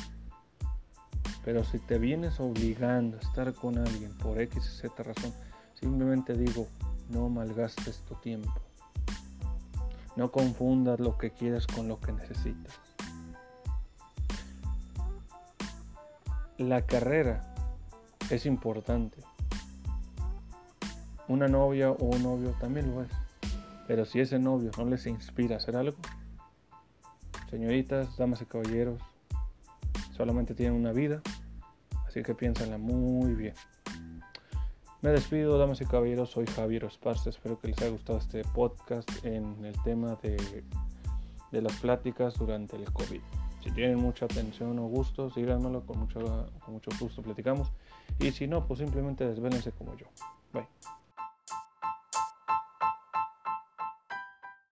Pero 1.45 1.63
si 1.63 1.79
te 1.79 1.99
vienes 1.99 2.41
obligando 2.41 3.17
a 3.19 3.21
estar 3.21 3.55
con 3.55 3.79
alguien 3.79 4.13
por 4.19 4.41
X 4.41 4.65
y 4.67 4.81
Z 4.81 5.03
razón, 5.03 5.33
simplemente 5.75 6.35
digo, 6.35 6.67
no 7.09 7.29
malgastes 7.29 8.01
tu 8.01 8.17
tiempo. 8.17 8.53
No 10.17 10.33
confundas 10.33 10.99
lo 10.99 11.17
que 11.17 11.31
quieres 11.31 11.69
con 11.69 11.87
lo 11.87 12.01
que 12.01 12.13
necesitas. 12.13 12.81
La 16.57 16.85
carrera 16.85 17.55
es 18.29 18.45
importante. 18.45 19.28
Una 21.29 21.47
novia 21.47 21.91
o 21.91 22.05
un 22.05 22.23
novio 22.23 22.55
también 22.61 22.95
lo 22.95 23.03
es. 23.03 23.11
Pero 23.87 24.05
si 24.05 24.21
ese 24.21 24.39
novio 24.39 24.71
no 24.79 24.87
les 24.87 25.07
inspira 25.07 25.57
a 25.57 25.59
hacer 25.59 25.77
algo, 25.77 25.97
señoritas, 27.51 28.17
damas 28.17 28.43
y 28.43 28.47
caballeros, 28.47 29.01
solamente 30.17 30.55
tienen 30.55 30.79
una 30.79 30.93
vida, 30.93 31.23
así 32.07 32.23
que 32.23 32.35
piénsenla 32.35 32.79
muy 32.79 33.35
bien. 33.35 33.55
Me 35.01 35.11
despido, 35.11 35.59
damas 35.59 35.81
y 35.81 35.85
caballeros, 35.85 36.31
soy 36.31 36.45
Javier 36.47 36.85
Esparza, 36.85 37.31
espero 37.31 37.59
que 37.61 37.69
les 37.69 37.79
haya 37.79 37.91
gustado 37.91 38.19
este 38.19 38.43
podcast 38.43 39.09
en 39.25 39.65
el 39.65 39.81
tema 39.85 40.19
de, 40.23 40.65
las 41.53 41.77
pláticas 41.77 42.35
durante 42.35 42.77
el 42.77 42.93
COVID. 42.93 43.21
Si 43.63 43.71
tienen 43.71 43.99
mucha 43.99 44.25
atención 44.25 44.77
o 44.81 44.89
gusto, 44.89 45.31
síganmelo, 45.31 45.87
con 45.87 46.01
mucho, 46.01 46.51
con 46.65 46.75
mucho 46.75 46.91
gusto 46.99 47.23
platicamos. 47.23 47.71
Y 48.19 48.33
si 48.33 48.49
no, 48.49 48.67
pues 48.67 48.81
simplemente 48.81 49.25
desvélense 49.25 49.71
como 49.71 49.97
yo. 49.97 50.07
Bye. 50.53 50.67